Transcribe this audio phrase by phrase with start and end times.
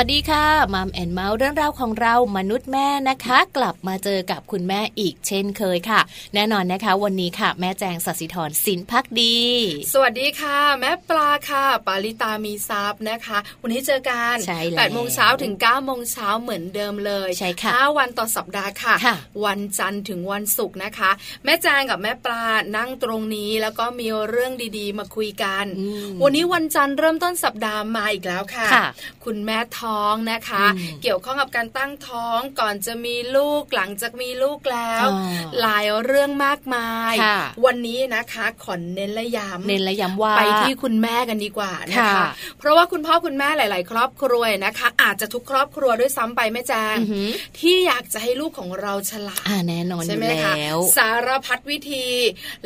[0.00, 6.00] วัสดีค่ะมัมแอนเมาส์เรื่องราวของเรามนุษย์แม่นะคะ กลับมาเจอกับคุณแม่อีกเช่นเคยค่ะ
[6.34, 9.38] แน่นอนนะคะ วันนี้ค่ะ แม่แจงสัสิธรสินพักดี
[9.92, 21.10] สวัสดีค่ะ แม่ปลาค่ะ ปาลิตามีซับนะคะ วันนี้เจอกันใช่แล้วแปดโมงเช้าถึง9ก้าโมงเช้าเหมือนเดิมเลยใช่ค่ะห้าวันต่อสัปดาห์ค่ะค่ะ วันจันทร์ถึงวันศุกร์นะคะ
[21.44, 22.44] แม่แจงกับแม่ปลา
[22.76, 28.86] นั่งตรงนี้แล้วก็มีเรื่องดีๆ มาคุยกันอืมวันนี้วันจันทร์เริ่มต้นสัปดาห์มาอีกแล้วค่ะค่ะ
[29.24, 42.26] คุณแม่ท้องนะคะอืมเกี่ยวข้องกับการตั้งท้องก่อนจะมีลูกหลังจากมีลูกแล้วอ่าหลายเรื่องมากมายค่ะวันนี้นะคะขอเน้นและย้ำเน้นและย้ำว่าไปที่คุณแม่กันดีกว่านะคะค่ะ
[42.58, 47.28] เพราะว่าคุณพ่อคุณแม่หลาย ๆ ครอบครัวนะคะ อาจจะทุกครอบครัวด้วยซ้ำไปแม่แจงอือหือ
[47.58, 52.06] ที่อยากจะให้ลูกของเราฉลาดอ่าแน่นอนอใช่ยู่ไหมคะแล้วสารพัดวิธี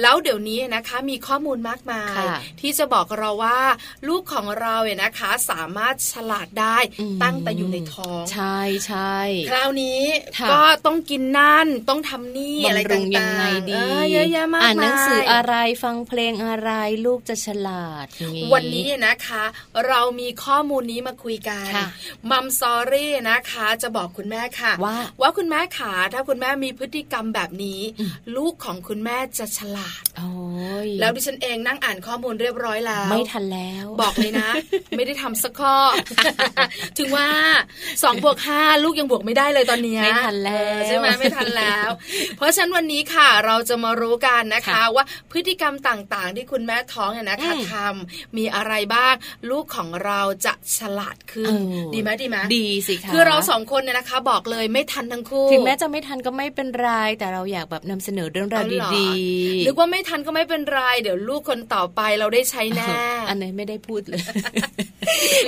[0.01, 3.61] แล้วเดี๋ยวนี้นะคะมีข้อมูลมากมายค่ะที่จะบอกเราว่า
[4.09, 9.17] ลูกของเราเนี่ยนะคะ สามารถฉลาดได้อืมตั้งแต่อยู่ในท้อง ใช่ใช่
[9.51, 10.03] คราวนี้
[10.39, 16.71] ค่ะก็ต้องกินนั่นต้องทำนี่อะไรบำรุต่างงๆยังไงดีเออเยอะแยะมากมายอ่านหนังสืออะไรฟังเพลงอะไร
[17.07, 19.45] ลูกจะฉลาดอย่างนี้วันนี้นะคะ
[19.87, 21.87] เรามีข้อมูลนี้มาคุยกันค่ะ
[22.31, 30.31] มัมซอรี่นะคะ จะบอกคุณแม่ค่ะ ว่าว่าคุณแม่ขาถ้าคุณแม่มีพฤติกรรมแบบนี้อืมลูกของคุณแม่จะฉลาดโอ้
[30.87, 34.51] ยแล้วดิฉันเองนั่งอ่านข้อมูลเรียบร้อยแล้ว ไม่ทันแล้ว บอกเลยนะ
[34.97, 35.77] ไม่ได้ทำสักข้อ
[36.99, 37.29] ถึงว่า
[38.03, 41.89] สองบวกห้าลูกยังบวกไม่ได้เลยตอนเนี้ยไม่ทันแล้วเออใช่ไหมไม่ทันแล้ว
[42.37, 49.15] เพราะฉะนั้นวันนี้ค่ะเราจะมารู้กันนะคะค่ะว่าพฤติกรรมต่างๆ ที่คุณแม่ท้องเนี่ยนะคะอืมทำมีอะไรบ้าง
[49.51, 59.09] ลูกของเราจะฉลาดขึ้นเออดีไหมดีไหมดีสิคะคือเราสองคนเนี่ยนะคะ บอกเลยไม่ทันทั้งคู่ ถึงแม้จะไม่ทันก็ไม่เป็นไรแต่เราอยากแบบนำเสนอเรื่องราวเอาเหรอดี
[59.65, 62.89] หรือว่าไม่ทันก็ไม่เป็นไรเดี๋ยวลูกคนต่อไปเราได้ใช้แน่
[63.29, 64.21] อันนี้ไม่ได้พูดเลย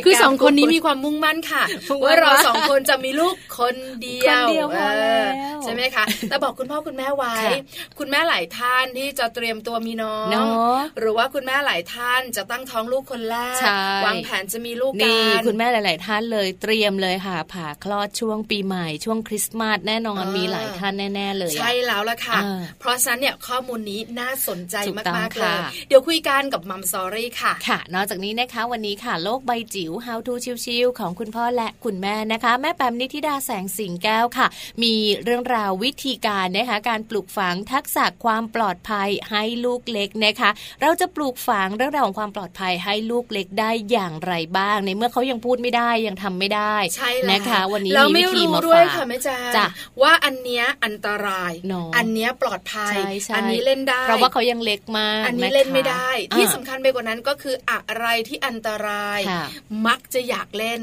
[0.04, 7.34] คือสองคนนี้มีความมุ่งมั่นค่ะมุ่งมั่นว่าเราว่าสองคนจะมีลูกคนเดียวคนเดียวพอแล้วเออใช่ไหมคะแต่บอกคุณพ่อคุณแม่ไว้
[7.78, 25.56] ค่ะคุณแม่หลายท่านที่จะเตรียมตัวมีน้องเนาะหรือว่าคุณแม่หลายท่านจะตั้งท้องลูกคนแรกใช่วางแผนจะมีลูกกันี่นคุณแม่หลาย ๆ ท่านเลยเตรียมเลยค่ะผ่าคลอดช่วงปีใหม่ช่วงคริสต์มาสแน่นอนอ่ามีมีหลายท่านแน่ ๆ เลยอะใช่แล้วละค่ะอ่าเพราะฉะนั้นเนี่ยข้อมูลนี้น่าสนใจถูกต้องมากๆเลยค่ะ
[25.88, 30.34] เดี๋ยวคุยกันกับมัมซอรี่ค่ะค่ะ นอกจากนี้นะคะวันนี้ค่ะโลกใบจิ๋ว How to
[30.64, 34.46] ชิวๆของคุณพ่อและคุณแม่นะคะ แม่แปมนิธิดาแสงสิงแก้วค่ะ
[34.82, 34.94] มี
[35.24, 40.50] เรื่องราววิธีการนะคะการปลูกฝังทักษะความปลอดภัยให้ลูกเล็กนะคะ
[40.82, 49.66] เราจะปลูกฝังเรื่องราวของความปลอดภัยให้ลูกเล็กได้อย่างไรบ้าง ในเมื่อเขายังพูดไม่ได้ยังทำไม่ได้ใช่แล้วนะคะ วันนี้เรามีไม่วิธีรู้มาด้วยฝากค่ะแม่แจ๊จ้ะ
[50.02, 59.44] ว่าอันเนี้ยอันตรายเนอะอันเนี้ยปลอดภัยใช่ใช่อันนี้เล่นได้ เพราะว่าเขายังเล็กมาก อันนี้ะคะเล่นไม่ได้ ที่อ่าสำคัญไปกว่านั้นก็คืออะไรที่อันตรายค่ะ
[59.86, 60.80] มักจะอยากเล่น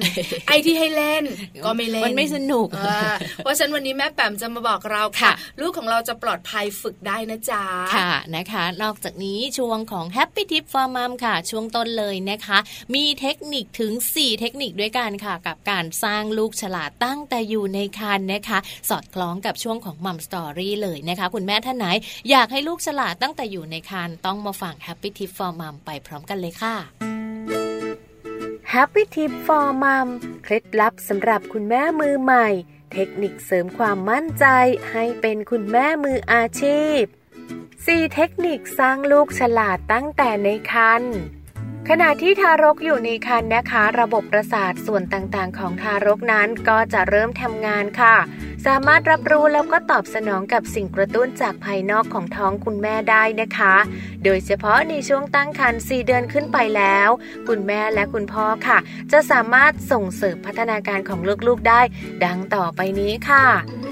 [0.48, 1.24] ไอ้ที่ให้เล่น
[1.66, 3.01] ก็ไม่เล่นมันไม่สนุกอ่า
[3.44, 7.64] เพราะฉะนั้นวันนี้แม่แปมจะมาบอกเราค่ะค่ะลูกของเราจะปลอดภัยฝึกได้นะจ๊ะ
[7.96, 12.58] ค่ะนะคะ นอกจากนี้ช่วงของ Happy Tip for Mom ค่ะ ช่วงต้นเลยนะคะ
[12.96, 18.60] มีเทคนิคถึง 4 เทคนิคด้วยกันค่ะ กับการสร้างลูกฉลาดตั้งแต่อยู่ในครรภ์นะคะ
[18.90, 21.86] สอดคล้องกับช่วงของ Mom Story เลยนะคะ คุณแม่ท่านไหน
[22.30, 26.76] อยากให้ลูกฉลาดตั้งแต่อยู่ในครรภ์ต้องมาฟัง Happy Tip for Mom ไปพร้อมกันเลยค่ะ
[28.74, 30.08] Happy Tip for Mom
[30.44, 32.48] เคล็ดลับสำหรับคุณแม่มือใหม่
[32.94, 34.46] เทคนิคเสริมความมั่นใจ
[34.92, 37.02] ให้เป็นคุณแม่มืออาชีพ
[37.58, 41.18] 4 เทคนิคสร้างลูกฉลาดตั้งแต่ในครรภ์
[41.89, 48.15] ขณะที่ทารกอยู่ในครรภ์นะคะ ระบบประสาทส่วนต่างๆ ของทารกนั้นก็จะเริ่มทำงานค่ะ
[48.65, 53.75] สามารถรับรู้แล้วก็ตอบสนองกับสิ่งกระตุ้นจากภายนอกของท้องคุณแม่ได้นะคะ
[54.24, 57.10] โดยเฉพาะในช่วงตั้งครรภ์4เดือนขึ้นไปแล้ว
[57.48, 58.77] คุณแม่และคุณพ่อค่ะ
[59.12, 61.82] จะสามารถส่งเสริมพัฒนาการของลูกๆได้
[62.25, 63.46] ดังต่อไปนี้ค่ะ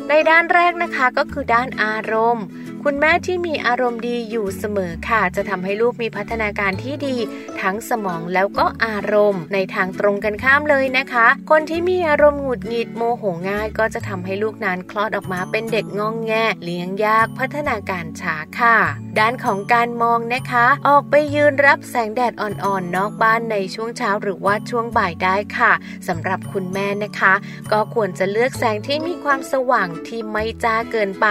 [0.10, 2.46] ในด้านแรกนะคะก็คือด้านอารมณ์
[2.86, 7.16] คุณแม่ที่มีอารมณ์ดีอยู่เสมอค่ะ จะทำให้ลูกมีพัฒนาการที่ดี
[7.62, 16.34] ทั้งสมองแล้วก็อารมณ์ ในทางตรงกันข้ามเลยนะคะ คนที่มีอารมณ์หงุดหงิดโมโหง่าย ก็จะทำให้ลูกนั้นคลอดออกมาเป็นเด็กงองแง
[16.64, 18.78] เลี้ยงยากพัฒนาการช้าค่ะ
[19.20, 25.72] ด้านของการมองนะคะ ออกไปยืนรับแสงแดดอ่อนๆนอกบ้านในช่วงเช้าหรือว่าช่วงบ่ายได้ค่ะ
[26.08, 27.34] สำหรับคุณแม่นะคะ
[27.72, 31.28] ก็ควรจะเลือกแสงที่มีความสว่างที่ไม่จ้าเกินไป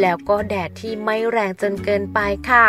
[0.00, 2.18] แล้วก็แดดที่ไม่แรงจนเกินไป
[2.50, 2.68] ค่ะ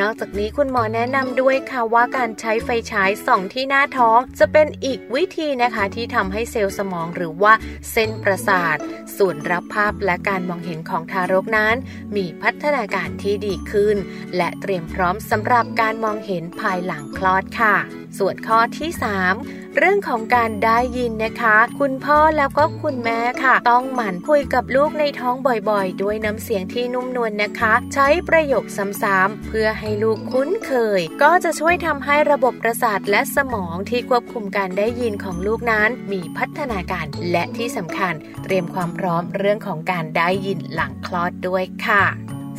[0.00, 7.52] นอกจากนี้คุณหมอแนะนำด้วยค่ะว่าการใช้ไฟฉายส่องที่หน้าท้อง จะเป็นอีกวิธีนะคะที่ทำให้เซลล์สมองหรือว่า
[7.92, 8.76] เส้นประสาท
[9.16, 11.76] ส่วนรับภาพและการมองเห็นของทารกนั้น
[12.16, 13.96] มีพัฒนาการที่ดีขึ้น
[14.36, 17.74] และเตรียมพร้อมสำหรับการมองเห็นภายหลังคลอดค่ะ
[18.18, 18.90] ส่วนข้อที่
[19.30, 28.64] 3 เรื่องของการได้ยินนะคะ คุณพ่อแล้วก็คุณแม่ค่ะ ต้องหมั่นคุยกับลูกในท้องบ่อยๆ ด้วยน้ำเสียงที่นุ่มนวลนนะคะ ใช้ประโยค
[29.02, 38.14] ซ้ำๆเพื่อให้ลูกคุ้นเคย ก็จะช่วยทำให้ระบบประสาทและสมองที่ควบคุมการได้ยินของลูกนั้น มีพัฒนาการและที่สำคัญ
[38.44, 42.04] เตรียมความพร้อมเรื่องของการได้ยินหลังคลอดด้วยค่ะ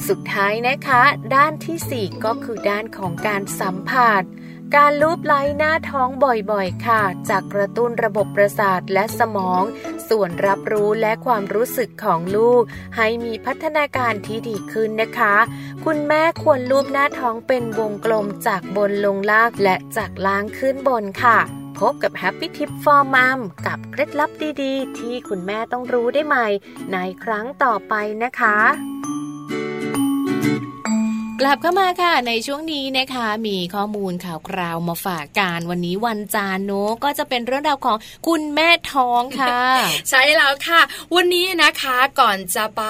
[0.08, 1.04] สุดท้ายนะคะ
[1.36, 4.24] ด้านที่ 4 ก็คือด้านของการสัมผัส
[4.74, 9.64] การลูบไล้หน้าท้องบ่อยๆ ค่ะจากกระตุ้นระบบประสาทและสมอง
[10.10, 12.62] ส่วนรับรู้และความรู้สึกของลูก
[12.98, 15.36] ให้มีพัฒนาการที่ดีขึ้นนะคะ
[15.86, 21.38] คุณแม่ควรลูบหน้าท้องเป็นวงกลมจากบนลงล่างและจากล่างขึ้นบนค่ะ
[21.80, 24.32] พบกับ Happy Tip for Mom กับเคล็ดลับ
[24.62, 26.48] ดีๆ ที่คุณแม่ต้องรู้ได้ใหม่
[26.92, 27.94] ในครั้งต่อไป
[28.24, 28.58] นะคะ
[31.42, 36.72] กลับเข้ามาค่ะในช่วงนี้นะคะมีข้อมูลข่าวคราวมาฝากกันวันนี้วันจานโน
[37.04, 39.60] ก็จะเป็นเรื่องราวของคุณแม่ท้องค่ะ
[40.10, 40.82] ใช่แล้วค่ะ
[41.16, 42.84] วันนี้นะคะก่อนจะไป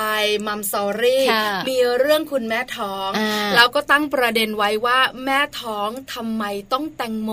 [0.47, 1.25] มัมซอรี่
[1.69, 3.09] มีเรื่องคุณแม่ท้อง
[3.55, 7.31] แล้วก็ตั้งประเด็นไว้ว่าแม่ท้องทำไมต้องแตงโม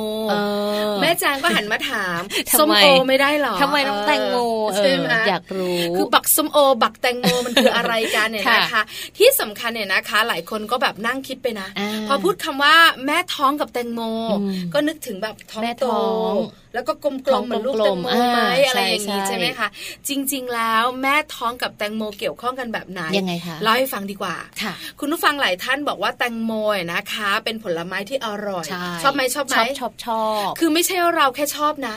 [1.00, 2.20] แม่จางก็หันมาถาม
[2.58, 4.36] ส้มโอไม่ได้หรอทำไมต้องแตงโม
[4.76, 8.82] ใช่ไหมอยากรู้คือบักส้มโอ บักแตงโมมันคืออะไรกันเนี่ยนะคะ
[9.18, 11.68] ที่สำคัญเนี่ยนะคะ หลายคนก็แบบนั่งคิดไปนะ
[12.08, 12.74] พอพูดคำว่า
[13.06, 14.00] แม่ท้องกับแตงโม
[14.74, 15.86] ก็นึกถึงแบบท้องโต
[16.74, 19.68] แล้วก็กลมๆเหมือนลูกแตงโมไหมอะไรอย่างนี้ใช่ไหมคะ
[20.08, 26.52] จริง ๆ แล้วแม่ท้องกับแตงโมเกี่ยวข้องกันแบบไหนยังไงคะเล่าให้ฟังดีกว่าค่ะคุณผู้ฟังหลายท่านบอกว่าแตงโม
[26.92, 28.66] นะคะ เป็นผลไม้ที่อร่อย
[29.02, 31.94] ชอบไหมชอบไหมชอบชอบคือไม่ใช่เราแค่ชอบนะ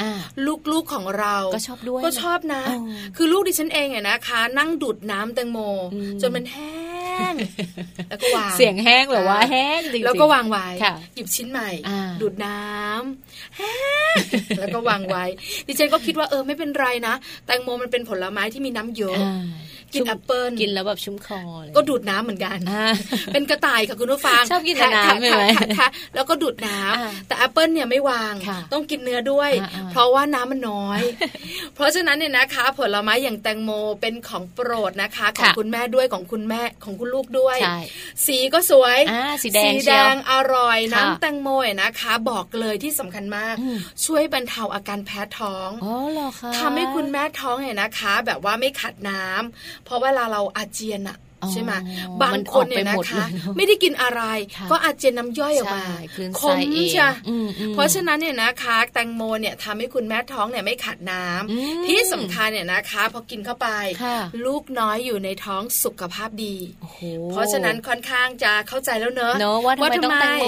[0.71, 2.63] ลูกๆของเราก็ชอบด้วยก็ชอบนะ
[3.17, 5.59] คือลูกดิฉันเองเนี่ยนะคะ นั่งดูดน้ำแตงโม
[6.21, 6.94] จนมันแห้ง
[8.09, 10.67] แล้วก็วางเสียงแห้งหรือว่าแห้งจริงแล้วก็วางไว้
[11.15, 11.69] หยิบชิ้นใหม่
[12.21, 13.75] ดูดน้ำแห้
[14.13, 14.15] ง
[14.59, 15.23] แล้วก็วางไว้
[15.67, 17.13] ดิฉันก็คิดว่าเออไม่เป็นไรนะ
[17.45, 19.19] แตงโมมันเป็นผลไม้ที่มีน้ำเยอะ
[19.95, 21.41] กินแอปเปิลกินแล้วแบบชุ่มคอ
[21.75, 22.57] ก็ดูดน้ำเหมือนกัน
[23.33, 25.43] เป็นกระต่ายค่ะคุณผู้ฟังชอบกินน้ำใช่ไหม
[26.15, 28.33] แล้วก็ดูดน้ำแต่แอปเปิลเนี่ยไม่วาง
[28.73, 29.51] ต้องกินเนื้อด้วย
[29.91, 30.99] เพราะว่าน้ำมันน้อย
[31.75, 33.71] เพราะฉะนั้นเนี่ยนะคะ ผลไม้อย่างแตงโม
[34.01, 37.57] เป็นของโปรดนะคะของคุณแม่ด้วยของคุณแม่ของคุณลูกด้วย
[38.25, 38.97] สีก็สวย
[39.43, 41.49] สีแดงสีแดงอร่อยน้ำแตงโม
[41.81, 43.55] นะคะ บอกเลยที่สำคัญมาก
[44.05, 51.17] ช่วยบรรเทาอาการแพ้ท้องอ๋อเหรอคะทำให้คุณแม่ท้องเนี่ยนะคะ แบบว่าไม่ขัดน้ำเพราะเวลาเราอาเจียนอะ
[51.51, 51.71] ใช่ไหม
[52.23, 53.25] บางคนเนี่ยนะคะ
[53.55, 54.21] ไม่ได้กินอะไร
[54.71, 55.85] ก็อาจจะน้ำย่อยออกมา
[56.39, 56.57] คม
[56.93, 57.09] ใช่
[57.73, 63.67] เพราะฉะนั้นเนี่ยนะคะ แตงโมเนี่ยทำให้คุณแม่ท้องเนี่ยไม่ขาดน้ำที่สำคัญเนี่ยนะคะ พอกินเข้าไป
[64.45, 66.55] ลูกน้อยอยู่ในท้องสุขภาพดี
[67.31, 69.33] เพราะฉะนั้นค่อนข้างจะเข้าใจแล้วเนอะ
[69.65, 70.45] ว่าทำไมต้องแตงโม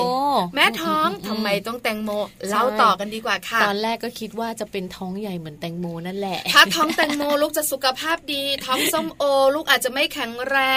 [0.56, 2.10] แม่ท้องทำไมต้องแตงโม
[2.50, 9.24] เล่าต่อกันดีกว่าค่ะ ตอนแรกก็คิดว่าจะเป็นท้องใหญ่เหมือนแตงโมนั่นแหละถ้าท้องแตงโมลูกจะสุขภาพดี ท้องส้มโอ
[9.56, 10.58] ลูกอาจจะไม่แข็งแร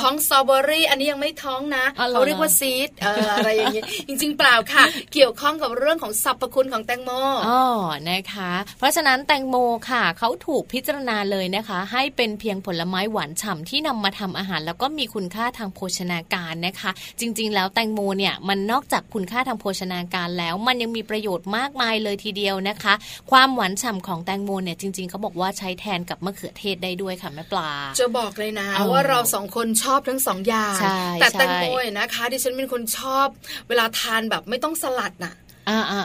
[0.00, 2.90] ท้องสตรอเบอรี่ อันนี้ยังไม่ท้องนะเขาเรียกว่าซีด
[3.32, 7.10] อะไรอย่างเงี้ยจริง ๆ เปล่าค่ะ เกี่ยวข้องกับเรื่องของสรรพคุณของแตงโม
[7.48, 7.62] อ๋อ
[8.10, 9.56] นะคะ เพราะฉะนั้นแตงโม
[9.90, 16.90] ค่ะเขาถูกพิจารณาเลยนะคะ ให้เป็นเพียงผลไม้หวานฉ่าที่นำมาทำอาหาร แล้วก็มีคุณค่าทางโภชนาการนะคะ
[17.20, 22.94] จริง ๆ แล้วแตงโมเนี่ยมันนอกจากคุณค่าทางโภชนาการแล้ว มันยังมีประโยชน์มากมายเลยทีเดียวนะคะ
[23.30, 30.78] ความหวานฉ่าของแตงโมเนี่ยจริงๆเขาบอกว่าใช้แทนกับมะเขือเทศได้ด้วยค่ะแม่ปลาจะบอกเลยนะว่าเราสองคนชอบทั้งสองอย่าง
[31.20, 31.64] แต่แตงโม
[31.98, 33.26] นะคะ ดิฉันเป็นคนชอบ
[33.68, 35.34] เวลาทานแบบไม่ต้องสลัดน่ะ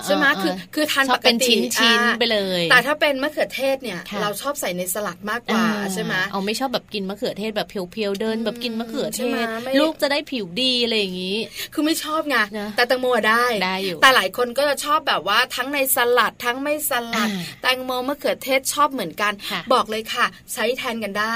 [0.06, 1.38] ใช่ไหมคือคือทานปกติเป็น
[1.76, 9.46] ชิ้นไปเลย แต่ถ้าเป็นมะเขือเทศเนี่ย เราชอบใส่ในสลัดมากกว่าใช่ไหมเอาไม่ชอบแบบกินมะเขือเทศแบบเพียวๆเดิน แบบกินมะเขือเทศ
[9.80, 11.38] ลูกจะได้ผิวดีอะไรอย่างนี้
[11.74, 12.38] คือไม่ชอบไง
[12.76, 17.30] แต่แตงโมได้ได้อยู่แต่หลายคนก็จะชอบแบบว่าทั้งในสลัดทั้งไม่สลัด
[17.62, 19.34] แตงโมมะเขือเทศชอบเหมือนกัน
[19.74, 21.36] บอกเลยค่ะ ใช้แทนกันได้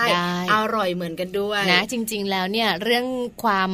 [0.53, 3.05] อร่อยเหมือนกันด้วยนะจริง ๆ แล้วเนี่ยเรื่อง
[3.43, 3.69] ความ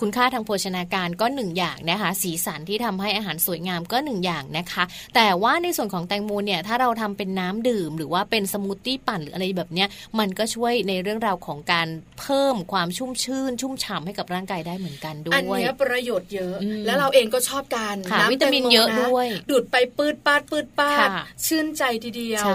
[0.00, 9.88] คุณค่าทางโภชนาการก็หนึ่งอย่างนะคะสีสันที่ทำให้อาหารสวยงามก็หนึ่งอย่างนะคะ แต่ว่าในส่วนของแตงโมเนี่ยถ้าเราทำเป็นน้ำดื่ม หรือว่าเป็นสมูทตี้ปั่นหรืออะไรแบบเนี้ย
[10.18, 11.88] มันก็ช่วยในเรื่องราวของการ
[12.20, 21.08] เพิ่มความชุ่มชื่น ชุ่มฉ่าให้กับร่างกายได้เหมือนกันด้วยอันนี้ประโยชน์เยอะ แล้วเราเองก็ชอบการน้ำวิตามินเยอะด้วยดูดไปปืดปาดปืดปาด
[21.46, 22.46] ชื่นใจทีเดียว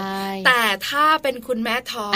[0.47, 2.13] แต่ถ้าเป็นคุณแม่ท้อง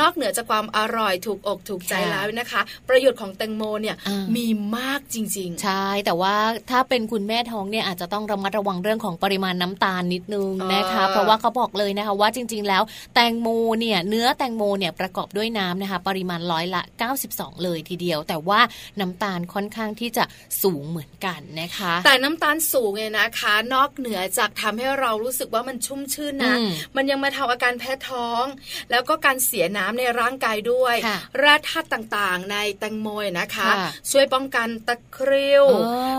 [0.00, 3.96] นอกเหนือจากความอร่อยถูกอกถูกใจแล้วนะคะ ประโยชน์ของแตงโมเนี่ย
[4.36, 4.46] มี
[4.76, 6.34] มากจริง ๆ ใช่แต่ว่า
[6.70, 12.82] ถ้าเป็นคุณแม่ท้องเนี่ยอาจจะต้องระมัดมัดระวังเรื่องของปริมาณน้ำตาลนิดนึงนะคะ เพราะว่าเขาบอกเลยนะคะว่าจริง ๆ แล้ว
[13.14, 13.48] แตงโม
[13.80, 16.82] เนี่ยเนื้อแตงโมเนี่ยประกอบด้วยน้ำนะคะปริมาณร้อยละ
[17.22, 18.60] 92 เลยทีเดียว แต่ว่า
[19.00, 20.24] น้ำตาลค่อนข้างที่จะ
[20.62, 26.54] สูงเหมือนกันนะคะ แต่น้ำตาลสูงเนี่ยนะคะ นอกเหนือจากทำให้เรารู้สึกว่ามันชุ่มชื่นนะ
[26.96, 28.44] มันยังมาทำอาการแพ้ท้อง
[28.90, 30.96] แล้วก็การเสียน้ำในร่างกายด้วย
[31.38, 33.08] แร่ธาตุต่างๆ ในแตงโม
[33.40, 33.68] นะคะ
[34.10, 35.64] ช่วยป้องกันตะคริว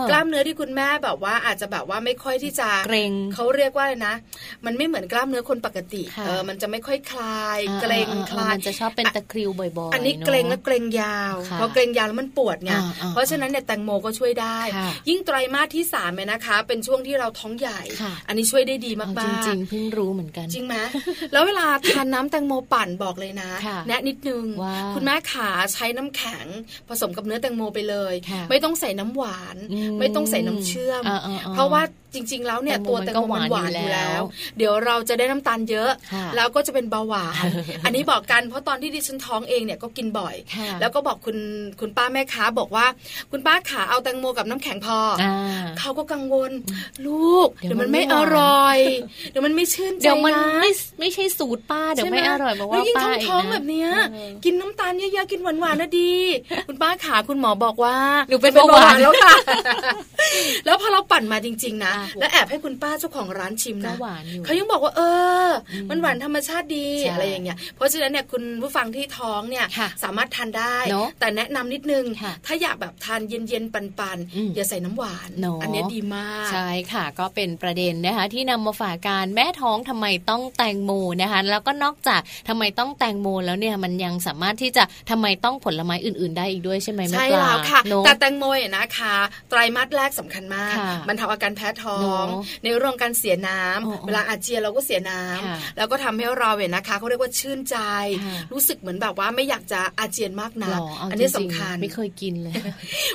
[0.08, 4.14] กล้ามเนื้อที่คุณแม่แบบว่าอาจจะแบบว่าไม่ค่อยที่จะเกรงเขาเรียกว่านะ
[4.66, 12.72] มันไม่เหมือนกล้ามเนื้อคนปกติเออมันจะไม่ค่อยคลาย เกรงคลายมันจะชอบเป็นตะคริวบ่อยๆ อันนี้เกรงและเกรงยาวเพราะเกรงยาวแล้วมันปวดไง
[13.10, 14.58] เพราะฉะนั้นเนี่ยแตงโมก็ช่วยได้
[15.08, 17.80] ยิ่งไตรมาสที่สามเนี่ยนะคะ เป็นช่วงที่เราท้องใหญ่
[18.28, 20.76] อันนี้ช่วยได้ดีมากๆจริงๆเพิ่งรู้เหมือนกันจริงไหม
[21.32, 23.50] แล้วเวลาทานน้าแตงโมปั่นบอกเลยนะ
[23.88, 24.44] แนะนิดนึง
[24.94, 26.46] คุณแม่ขาใช้น้ำแข็ง
[26.88, 28.14] ผสมกับเนื้อแตงโมไปเลย
[28.50, 29.56] ไม่ต้องใส่น้ำหวาน
[30.00, 31.02] ไม่ต้องใส่น้ำเชื่อม
[31.54, 31.82] เพราะว่า
[32.14, 34.22] จริง ๆ แล้วเนี่ยตัวแตงโมมันหวานอยู่แล้ว
[34.58, 35.90] เดี๋ยวเราจะได้น้ำตาลเยอะ
[36.36, 37.46] แล้วก็จะเป็นเบาหวาน
[37.84, 40.34] อันนี้บอกกันเพราะตอนที่ดิฉันท้องเองเนี่ยก็กินบ่อย
[40.80, 41.36] แล้วก็บอกคุณ
[41.80, 42.86] คุณป้าแม่ค้าบอกว่า
[43.30, 44.98] คุณป้าขาเอาแตงโมกับน้ำแข็งพอ
[45.78, 46.52] เขาก็กังวล
[47.06, 48.78] ลูก เดี๋ยวมันไม่อร่อย
[49.30, 53.88] เดี๋ยวมันไม่ชื่นใจเดี๋ยวมันไม่ไม่ใช่สูตรป้าเดี๋ยวไม่อร่อยบอกว่าป้าท้องแบบเนี้ย
[54.44, 56.12] กินน้ำตาลเยอะๆกินหวานๆนะดี
[56.68, 57.96] คุณป้าขาคุณหมอบอกว่า
[58.28, 59.34] หนูเป็นเบาหวานแล้วค่ะ
[60.66, 63.96] แล้วพอเราปั่นมาจริง ๆ นะแล้วแอบให้คุณป้าเจ้าของร้านชิมนะ
[64.44, 65.00] เขายังบอกว่าเอ
[65.46, 65.48] อ
[65.90, 69.66] มันหวานธรรมชาติดีอะไรอย่างเงี้ยเพราะฉะนั้นเนี่ยคุณผู้ฟังที่ท้องเนี่ย
[70.04, 70.76] สามารถทานได้
[71.20, 72.04] แต่แนะนำนิดนึง
[72.46, 75.30] ถ้าอยากแบบทานเย็นๆปันๆอย่าใส่น้ำหวาน
[75.62, 80.90] อันนี้ดีมาก ใช่ค่ะก็เป็นประเด็นนะคะที่นำมาฝากการแม่ท้องทำไมต้องแตงโม
[81.22, 89.14] นะคะ แล้วก็นอกจากทำไมต้องแตงโมแล้วเนี่ยมันยังสามารถที่จะทำไมต้องผลไม้อื่น ๆ ได้อีกด้วยใช่ไหมแม่ปลาใช่แล้วค่ะแต่แตงโมเนี่ยนะคะ
[89.50, 90.74] ไตรมาสแรกสำคัญมาก
[91.08, 91.87] มันทำอาการแพ้ท้อง
[92.64, 97.76] ในเรื่องการเสียน้ำเวลาอาเจียนเราก็เสียน้ำแล้วก็ทำให้เราเนี่ยนะคะเขาเรียกว่าชื่นใจ
[98.52, 100.74] รู้สึกเหมือนแบบว่าไม่อยากจะอาเจียนมากนะ
[101.10, 102.54] อันนี้สำคัญไม่เคยกินเลย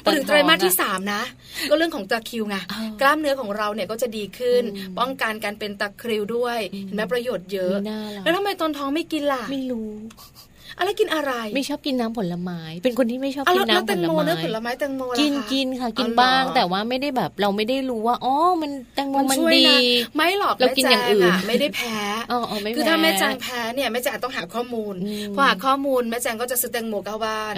[0.04, 1.24] พอถึงไตรมาสที่3นะ
[1.70, 2.56] ก็เรื่องของตะคริวไง
[3.02, 4.64] กล้ามเนื้อของเราเนี่ยก็จะดีขึ้น
[5.00, 7.76] ป้องกันการเป็นตะคริวด้วยเห็นไหมประโยชน์เยอะ
[8.24, 9.90] แล้วทำไมตอนท้องไม่กินล่ะไม่รู้
[10.80, 19.66] อะไรกินอะไร ไม่ชอบกินน้ำผลไม้ เป็นคนที่ไม่ชอบกินน้ำผลไม้ผลไม้แตงโมกินกินค่ะ กินบ้าง แต่ว่าไม่ได้แบบเราไม่ได้รู้ว่า อ๋อ มันแตงโมมันดี
[20.16, 21.98] ไม่หรอกเรากินอย่างอื่นไม่ได้แพ้
[22.76, 24.96] คือถ้าแม่จางแพ้เนี่ยแม่จางต้องหาข้อมูล
[25.36, 27.54] พอหาข้อมูลแม่จางก็จะซื้อแตงโมเข้าบ้าน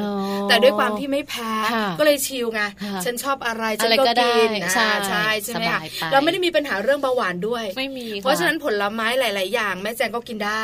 [0.49, 1.51] แต่ด้วยความที่ไม่แพ้
[1.99, 2.62] ก็เลยชิลไง
[3.06, 5.63] ฉันชอบอะไรฉันก็กินใช่ใช่ใช่ไหม
[6.12, 10.62] เราไม่ได้มีปัญหาเรื่องเบาหวานด้วย ไม่มี เพราะฉะนั้นผลไม้หลาย ๆ อย่าง แม่แจงก็กินได้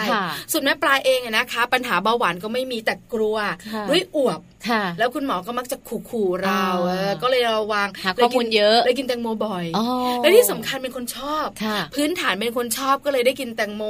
[0.51, 3.37] ส่วนแม่ปลาเองนะคะ ปัญหาเบาหวานก็ไม่มีแต่กลัว
[3.89, 4.39] ด้วยอวบ
[4.99, 6.65] แล้วคุณหมอก็มักจะขู่ๆเรา
[7.21, 7.87] ก็เลยระวัง
[8.23, 9.65] ข้อมูลเยอะเลยกินแตงโมบ่อย
[10.21, 11.47] และที่สำคัญเป็นคนชอบ
[11.95, 13.83] พื้นฐานเป็นคนชอบก็เลยได้กินแตงโม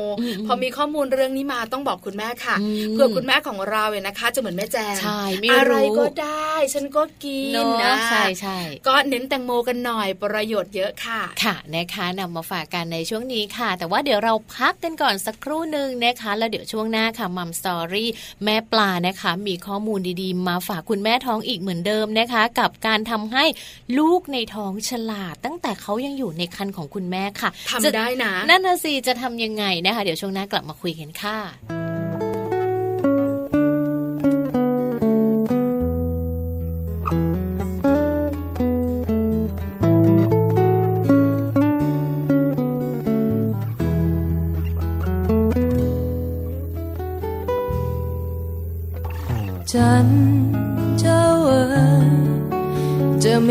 [0.47, 2.55] พอมีข้อมูลเรื่องนี้มาต้องบอกคุณแม่ค่ะ
[2.93, 4.95] เพื่อคุณแม่ของเราเนี่ยนะคะ จะเหมือนแม่แจง
[5.51, 18.09] อะไรก็ได้ ฉันก็กินนะใช่ใช่ก็เน้นแตงโมกันหน่อยประโยชน์เยอะค่ะค่ะนะคะนำมาฝากกันในช่วงนี้ค่ะ แต่ว่าเดี๋ยวเราพักกันก่อนสักครู่หนึ่งนะคะ แล้วเดี๋ยวช่วงหน้าค่ะมัมสตอรี่
[18.45, 23.45] แม่ปลานะคะ มีข้อมูลดีๆ มาฝากคุณแม่ท้องอีกเหมือนเดิมนะคะ กับการทำให้
[23.99, 31.80] ลูกในท้องฉลาด ตั้งแต่เขายังอยู่ในคันของคุณแม่ค่ะทำได้นะ นั่นน่ะสิจะทำยังไงนะคะ เดี๋ยวช่วงหน้ากลับมาคุยกันค่ะ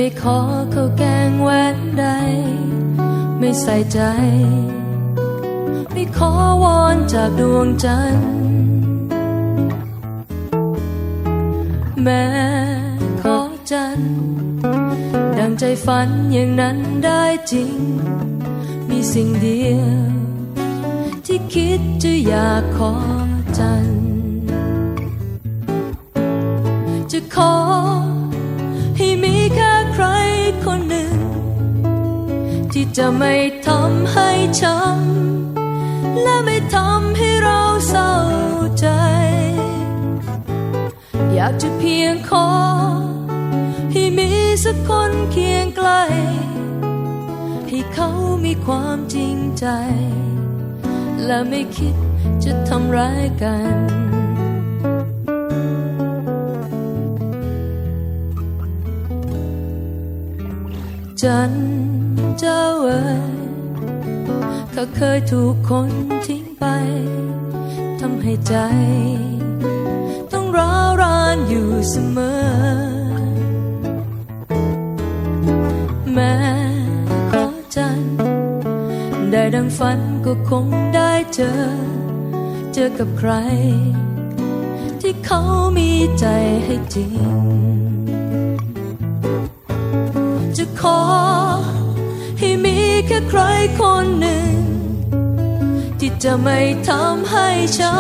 [0.03, 0.39] ไม่ขอ
[0.73, 2.07] เขาแกงแหวนใด
[3.39, 4.01] ไม่ใส่ใจ
[5.93, 6.33] ไม่ขอ
[6.63, 8.33] วอนจากดวงจันทร์
[12.03, 12.27] แม้
[13.23, 13.39] ขอ
[13.71, 14.15] จันทร์
[15.39, 17.77] ดังใจฝันอย่างนั้นได้จริง
[18.89, 19.91] มีสิ่งเดียว
[21.27, 22.95] ที่คิดจะอยากขอ
[23.59, 24.05] จันทร์
[27.11, 27.55] จะขอ
[28.97, 29.80] ให้มีแค่
[30.65, 31.15] คนหนึ่ง
[32.73, 33.35] ที่จะไม่
[33.67, 34.29] ทำให้
[34.61, 38.13] ช้ำและไม่ทำให้เราเศร้า
[38.79, 38.87] ใจ
[41.35, 42.49] อยากจะเพียงขอ
[43.93, 44.31] ให้มี
[44.65, 46.03] สักคนเคียงใกล้
[47.69, 48.09] ให้เขา
[48.45, 49.67] มีความจริงใจ
[51.27, 51.95] และไม่คิด
[52.45, 53.75] จะทำร้ายกัน
[61.23, 61.53] จัน
[62.41, 63.33] เจ้าเอ๋ย
[64.73, 65.91] เขาเคยถูกคน
[66.27, 66.65] ทิ้งไป
[68.01, 68.55] ทำให้ใจ
[70.33, 72.41] ต้องร้าวรานอยู่เสมอ
[76.13, 76.37] แม้
[77.31, 77.45] ขอ
[77.77, 78.01] จัน
[79.31, 81.53] ได้ดังฝันก็คงได้เจอ
[82.75, 83.33] เจอกับใคร
[85.01, 85.41] ที่เขา
[85.77, 86.27] มีใจ
[86.65, 87.90] ให้จริง
[90.83, 91.01] ขอ
[92.39, 93.41] ให้มีแค่ใคร
[93.81, 94.53] คนหนึ่ง
[95.99, 97.95] ที่จะไม่ทำให้ช้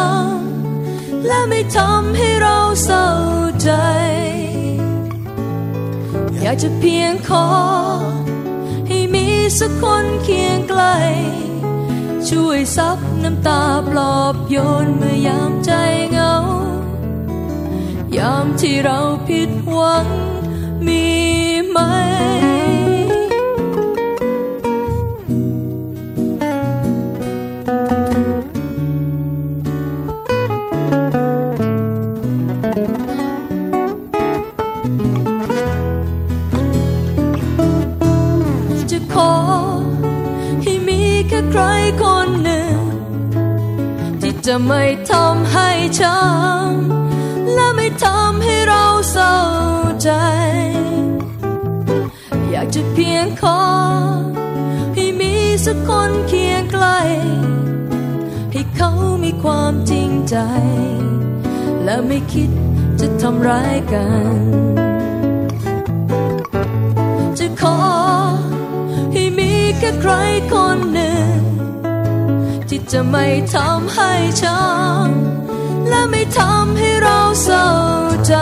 [0.60, 3.08] ำและไม่ทำให้เราเศร้า
[3.62, 3.70] ใจ
[6.40, 7.46] อยากจะเพียงขอ
[8.88, 9.26] ให้มี
[9.58, 10.96] สักคนเคียงใกล้
[12.28, 15.72] ช่วยซับน้ำตาปลอบโยนเมื่อยามใจ
[16.12, 16.34] เหงา
[18.16, 20.06] ยามที่เราผิดหวัง
[20.86, 21.04] มี
[21.68, 21.78] ไหม
[44.46, 45.68] จะไม่ทำให้
[46.00, 49.36] ช้ำและไม่ทำให้เราเศร้า
[50.02, 50.10] ใจ
[52.50, 53.60] อยากจะเพียงขอ
[54.94, 55.32] ให้มี
[55.64, 57.00] สักคนเคียงใกล้
[58.52, 58.90] ให้เขา
[59.24, 60.36] มีความจริงใจ
[61.84, 62.50] และไม่คิด
[63.00, 64.36] จะทำร้ายกัน
[67.38, 67.78] จะขอ
[69.12, 70.12] ให้มีแค่ใคร
[70.52, 70.99] คนหนึ่ง
[72.72, 77.68] ที่จะไม่ทำให้ช้ำและไม่ทำให้เราเศร้า
[78.26, 78.34] ใจ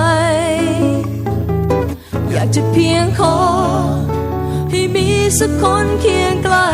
[2.31, 3.39] อยากจะเพียงขอ
[4.71, 6.71] ให้มีสักคนเคียงใกล้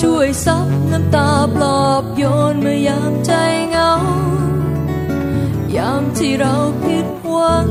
[0.00, 3.32] ช่วยซับน้ำตาปลอบโยนเมื่อยามใจ
[3.70, 3.92] เหงา
[5.76, 7.66] ยามที่เราผิดหวัง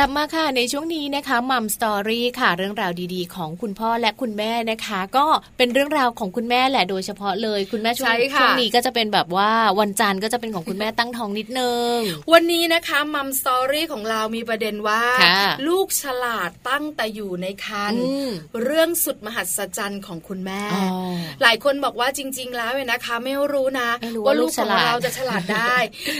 [0.00, 5.26] ลับมาค่ะในช่วงนี้นะคะ Mom Story ค่ะเรื่องราวดีๆ ของคุณพ่อและคุณแม่นะคะ ก็
[5.58, 11.96] เป็นเรื่องราวของคุณแม่แหละโดยเฉพาะเลยคุณแม่ช่วงใช่ค่ะช่วงนี้ก็จะเป็นแบบว่าวันจันทร์ก็จะเป็นของคุณแม่ตั้งท้องนิดนึง
[12.32, 18.28] วันนี้นะคะ Mom Story ของเรามีประเด็นว่าค่ะลูกฉลาดตั้งแต่อยู่ในครรภ์อืม
[18.62, 25.76] เรื่องสุดมหัศจรรย์ของคุณแม่อ๋อหลายคนบอกว่าจริง ๆ แล้วเนี่ยนะคะ ไม่รู้นะไม่รู้ว่าว่าลูลูกกของฉลาดเราจะฉลาดได้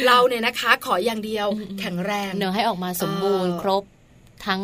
[0.06, 1.46] เราเนี่ยนะคะ ขออย่างเดียว
[1.80, 3.69] แข็งแรงเนื้อะให้ออกมาสมบูรณ์เออครบ
[4.46, 4.62] ทั้ง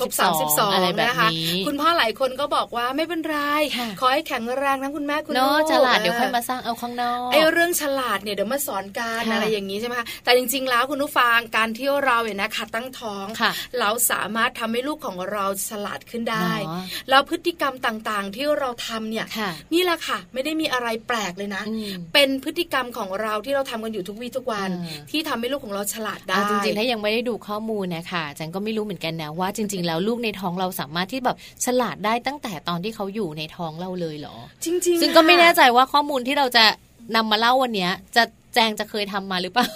[0.00, 3.38] ครบสามสิบสอง32 อะไรแบบนะคะนี้คุณพ่อหลายคนก็บอกว่าไม่เป็นไร
[3.76, 36.64] ค่ะขอให้แข็งแรงทั้งคุณแม่คุณเนาะลูกฉลาดเดี๋ยวค่อยมาสร้างเอาข้างนอกไอ้เรื่องฉลาดเนี่ยเดี๋ยวมาสอนการค่ะอะไรอย่างนี้ใช่ไหมคะแต่จริง ๆ แล้วคุณผู้ฟังการที่เราเนี่ยนะคะตั้งท้องค่ะเราสามารถทำให้ลูกของเราฉลาดขึ้นได้เนาะแล้วพฤติกรรมต่างๆ ที่เราทำเนี่ยค่ะนี่แหละค่ะ ไม่ได้มีอะไรแปลกเลยนะอืมเป็นพฤติกรรมของเราที่เราทำกันอยู่ทุกวี่ทุกวันเออที่ทำให้ลูกของเราฉลาดได้เอาจริงๆถ้ายังไม่ได้ดูข้อมูลนะคะจันก็ไม่รู้เหมือนกันนะว่าจริง ๆ แล้วลูกในท้องเราสามารถที่แบบฉลาดได้ตั้งแต่ตอนที่เขาอยู่ในท้องเราเลยเหรอ จริง ๆ ซึ่งก็ไม่แน่ค่ะใจว่าข้อมูลที่เราจะ
[37.16, 39.66] นำมาเล่าวันเนี้ยจะแจงจะเคยทำมาหรือเปล่า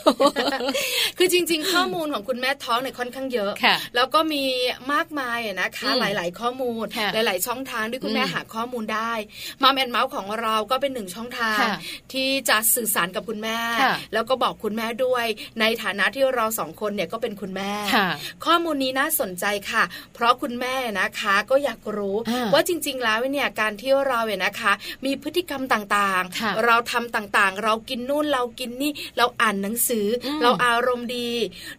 [1.18, 4.44] คือจริง ๆ ข้อมูลของคุณแม่ท้องเนี่ยค่อนข้างเยอะค่ะแล้วก็มี
[4.92, 9.12] มากมายอะนะคะอืมหลาย ๆ ข้อมูลค่ะหลาย ๆ ช่องทางที่คุณแม่อืมหาข้อมูลได้
[9.62, 11.74] มัมแอนเมาส์ของเราก็เป็นหนึ่งช่องทางค่ะ
[12.12, 15.26] ที่จะสื่อสารกับคุณแม่ค่ะแล้วก็บอกคุณแม่ด้วย
[15.60, 18.08] ในฐานะที่เราสองคนเนี่ยก็เป็นคุณแม่ค่ะ
[18.44, 19.84] ข้อมูลนี้น่าสนใจค่ะ
[20.14, 24.72] เพราะคุณแม่นะคะก็อยากรู้อ่าว่าจริง ๆ แล้วเนี่ยการที่เราเนี่ยนะคะ
[25.06, 31.30] มีพฤติกรรมต่างค่ะๆเราทำต่าง ๆ เรากินนู่นเรากินนี่เราอ่านหนังสืออมเราอารมณ์ดี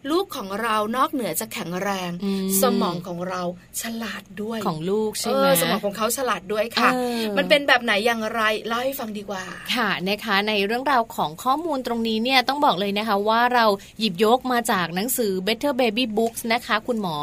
[0.10, 3.42] ลูกของเรานอกเหนือจะแข็งแรงอืมสมองของเรา
[3.82, 9.44] ฉลาดด้วยของลูกใช่เอไหมอสมองของเขาฉลาดด้วยค่ะเออมันเป็นแบบไหนอย่างไรเล่าให้ฟังดีกว่า
[9.76, 13.66] ค่ะนะคะ ในเรื่องราวของข้อมูลตรงนี้เนี่ยต้องบอกเลยนะคะว่าเรา
[14.00, 17.18] หยิบยกมาจากหนังสือ Better Baby Books นะคะ คุณหมอ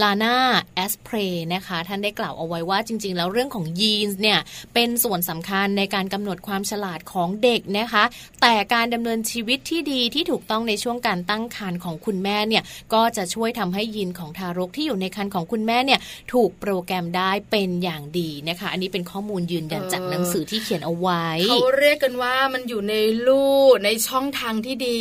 [0.00, 0.36] ลาน่า
[0.74, 1.16] แอสเพร
[1.54, 4.38] นะคะ ท่านได้กล่าวเอาไว้ว่าจริง ๆ แล้วเรื่องของยีนส์เนี่ย
[4.74, 8.04] เป็นส่วนสำคัญในการกำหนดความฉลาดของเด็กนะคะ
[8.42, 12.62] แต่การดำำเนินชีวิตที่ดีที่ถูกต้องในช่วงการตั้งครรภ์ของคุณแม่เนี่ย
[12.94, 16.00] ก็จะช่วยทำให้ยีนของทารกที่อยู่ในครรภ์ของคุณแม่เนี่ย
[16.32, 22.94] ถูกโปรแกรมได้เป็นอย่างดีนะคะ อันนี้เป็นข้อมูลยืนยันจากหนังสือที่เขียนเอาไว้เขาเรียกกันว่ามันอยู่ใน
[23.26, 24.98] ลู่ในช่องทางที่ดี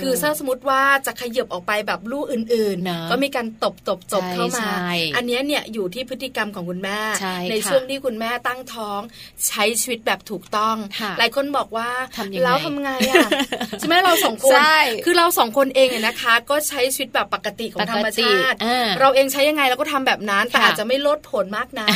[0.00, 4.66] คือถ้าสมมติว่าจะขยับออกไปแบบลู่อื่นๆก็มีการตบตบจบเข้ามา
[5.16, 6.98] อันนี้เนี่ยอยู่ที่พฤติกรรมของคุณแม่
[7.50, 9.00] ในช่วงที่คุณแม่ตั้งท้อง
[9.48, 10.76] ใช้ชีวิตแบบถูกต้อง
[11.18, 11.90] หลายคนบอกว่า
[12.44, 13.23] แล้วทำไงอะ
[13.78, 14.58] ใช่ไหมเราสองคน
[15.04, 18.56] คือเราสองคนเองเนี่ยนะคะ ก็ใช้ชีวิตแบบปกติของธรรมชาติ
[19.00, 21.86] เราเองใช้ยังไงเราก็ทำแบบนั้นแต่อาจจะไม่ลดผลมากนะ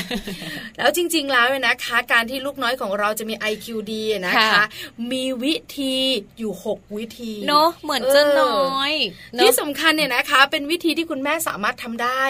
[0.79, 4.65] แล้วจริง ๆ แล้วเนี่ยนะคะ การที่ลูกน้อยของเราจะมี IQ ดีนะคะ
[5.13, 5.95] มีวิธี
[6.39, 8.93] อยู่ 6 วิธีเนาะเหมือนจะน้อย
[9.41, 12.23] ที่สำคัญเนี่ยนะคะ เป็นวิธีที่คุณแม่สามารถทำได้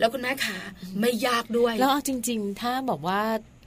[0.00, 0.58] แล้วคุณแม่ขา
[1.00, 3.20] ไม่ยากด้วย แล้วจริง ๆ ถ้าบอกว่า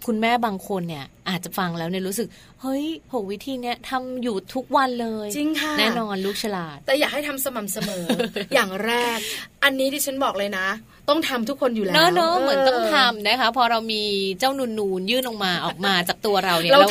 [0.05, 2.27] คุณแม่บางคนเนี่ยอาจจะฟังแล้วเนี่ยรู้สึก
[2.61, 8.05] เฮ้ยหกวิธีเนี้ยทำอยู่ทุกวันเลย จริงค่ะ แน่นอนลูกฉลาด แต่อยากให้ทำสม่ำเสมอ
[8.53, 9.17] อย่างแรก
[9.63, 10.67] อันนี้ที่ฉันบอกเลยนะ
[11.09, 14.03] ต้องทำทุกคนอยู่แล้วเนอะเหมือนต้องทำนะคะ พอเรามี
[14.39, 16.81] เจ้านูนนูนยื่นออกมาออกมาจากตัวเราเนี่ยเรา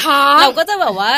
[0.43, 1.13] เราก็จะแบบว่า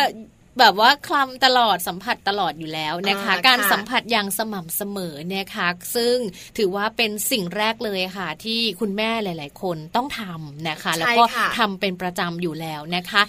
[0.58, 6.16] แบบว่าคลำตลอดสัมผัสตลอดอยู่แล้วนะคะ การสัมผัสอย่างสม่ำเสมอนะคะ ซึ่ง
[6.58, 11.24] ถือว่าเป็นสิ่งแรกเลยค่ะ ที่คุณแม่หลาย ๆ คนต้องทำนะคะ แล้วก็
[11.58, 13.22] ทำเป็นประจำอยู่แล้วนะคะ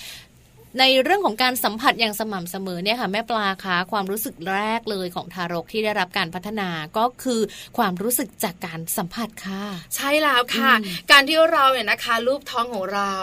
[0.80, 7.42] ในเรื่องของการสัมผัสอย่างสม่ำเสมอเนี่ยค่ะแม่ปลาคะความรู้สึกแรกเลยของทารกที่ได้รับการพัฒนาก็คือ
[7.78, 9.64] ความรู้สึกจากการสัมผัสค่ะ
[9.96, 10.74] ใช่แล้วค่ะ
[11.12, 13.14] การที่เราเนี่ยนะคะรูปท้องของเรา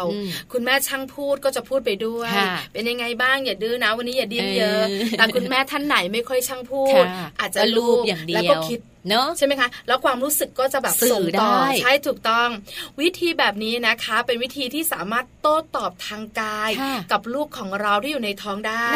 [0.52, 2.32] คุณแม่ช่างพูดก็จะพูดไปด้วย
[2.72, 4.82] เป็นยังไงบ้างอย่าดื้อนะวันนี้อย่าดิ้นเยอะ
[5.18, 7.04] แต่คุณแม่ท่านไหนไม่ค่อยช่างพูด
[7.40, 12.48] อาจจะรูปอย่างเดียวแล้วก็คิด เนาะใช่ไหมคะ แล้วความรู้สึกก็จะแบบส่งต่อใช่ถูกต้อง
[13.00, 16.70] วิธีแบบนี้นะคะ เป็นวิธีที่สามารถโต้ตอบทางกาย
[17.12, 18.86] กับลูกของเราที่อยู่ในท้องได้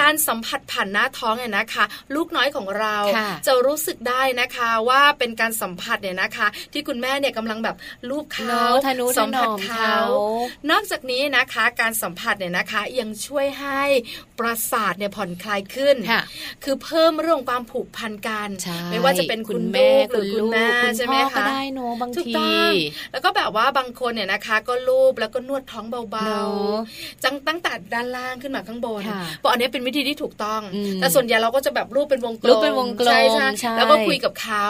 [0.00, 2.96] การสัมผัสผ่านหน้าท้องเนี่ยนะคะ ลูกน้อยของเรา
[3.46, 7.76] จะรู้สึกได้นะคะว่าเป็นการสัมผัสเนี่ยนะคะ ที่คุณแม่เนี่ยกำลังแบบ
[8.08, 8.64] ลูบเขา
[9.18, 9.96] สัมผัสเขา
[10.70, 13.82] นอกจากนี้นะคะ การสัมผัสเนี่ยนะคะยังช่วยให้
[14.38, 15.96] ประสาทเนี่ยผ่อนคลายขึ้น
[16.64, 18.48] คือเพิ่มเรื่องความผูกพันกัน
[18.90, 20.52] ไม่ว่าจะเป็นเป็นคุณแม่คุณลูก
[20.96, 22.34] ใช่ไหมคะก็ได้เนอะบางที
[23.12, 29.02] แล้วก็แบบว่าบางคนเนี่ยนะคะ ก็ลูบแล้วก็นวดท้องเบาๆจังตั้งแต่ด้านล่างขึ้นมาข้างบน
[29.38, 30.60] เพราะอันนี้เป็นวิธีที่ถูกต้อง
[31.00, 33.20] แต่ส่วนใหญ่เราก็จะแบบรูปเป็นวงกลมเป็นวงกลมใช่
[33.60, 34.66] ใช่แล้วก็คุยกับเขา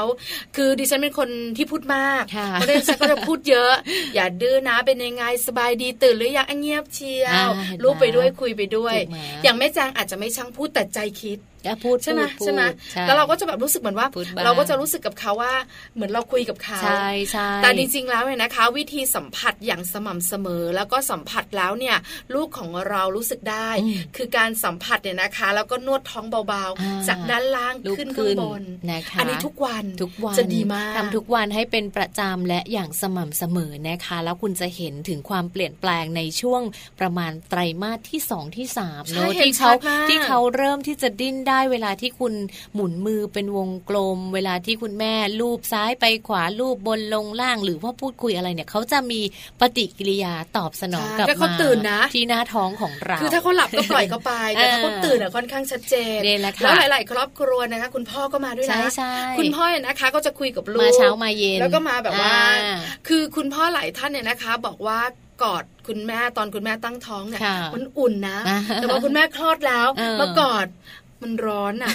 [0.56, 3.72] คือดิฉันเป็นคนที่พูดมากเพราะดิฉันก็จะพูดเยอะ
[4.14, 7.48] อย่าดื้อนะเป็นยังไงสบายดีตื่นหรือยังเงียบเชียว
[7.82, 8.96] รูปไปด้วยคุยไปด้วย
[9.42, 11.38] อย่างแม่จางอาจจะไม่ช่างพูดแต่ใจคิด
[11.84, 12.62] พูดใช่ไหมใช่ไหม
[13.06, 14.08] แล้วเราก็จะแบบรู้สึกเหมือนว่า
[14.44, 15.54] เราก็จะรู้สึกกับเขาว่า
[15.94, 21.96] เหมือนเราคุยกับเขาใช่ใช่แต่จริงๆแล้วเนี่ยนะคะ วิธีสัมผัสอย่างสม่ำเสมอ แล้วก็สัมผัสแล้วเนี่ย
[22.34, 23.68] ลูกของเรารู้สึกได้
[24.16, 36.62] คือการสัมผัสเนี่ยนะคะ แล้วก็นวดท้องเบาๆ จากด้านล่างขึ้นข้างบนนะคะอันนี้ทุกวันทุกวันจะดีมากทำทุกวันให้เป็นประจำและอย่างสม่ำเสมอนะคะ แล้วคุณจะเห็นถึงความเปลี่ยนแปลงในช่วง
[37.00, 39.70] ประมาณไตรมาสที่2ที่3เนอะที่เขา
[40.08, 42.34] ที่เขาเริ่มที่จะดิ้นได้เวลาที่คุณ
[42.74, 49.20] หมุนมือเป็นวงกลม เวลาที่คุณแม่ลูบซ้ายไปขวาลูบบนลงล่าง หรือว่าพูดคุยอะไรเนี่ยเขาจะมี
[49.60, 56.18] ปฏิกิริยาตอบสนองกับมาตื่นนะ ที่หน้าท้องของเราคือถ้าเขาหลับก็ปล่อยเขาไปแต่ถ้าเขาตื่นอะค่อนข้างชัดเจน
[56.62, 58.90] แล้วหลาย ๆ ครอบครัวนะคะ คุณพ่อก็มาด้วยนะ
[59.38, 62.36] คุณพ่อเนี่ยนะคะ ก็จะคุยกับลูกมาเช้ามาเย็นแล้วก็มาแบบว่า
[63.08, 65.00] คือคุณพ่อหลายท่านเนี่ยนะคะ บอกว่า
[65.42, 67.40] กอดคุณแม่ตอนคุณแม่ตั้งท้องเนี่ย
[67.74, 68.38] มันอุ่นนะ
[68.74, 69.88] แต่พอคุณแม่คลอดแล้ว
[70.20, 70.66] มากอด
[71.24, 71.92] มันร้อนอะ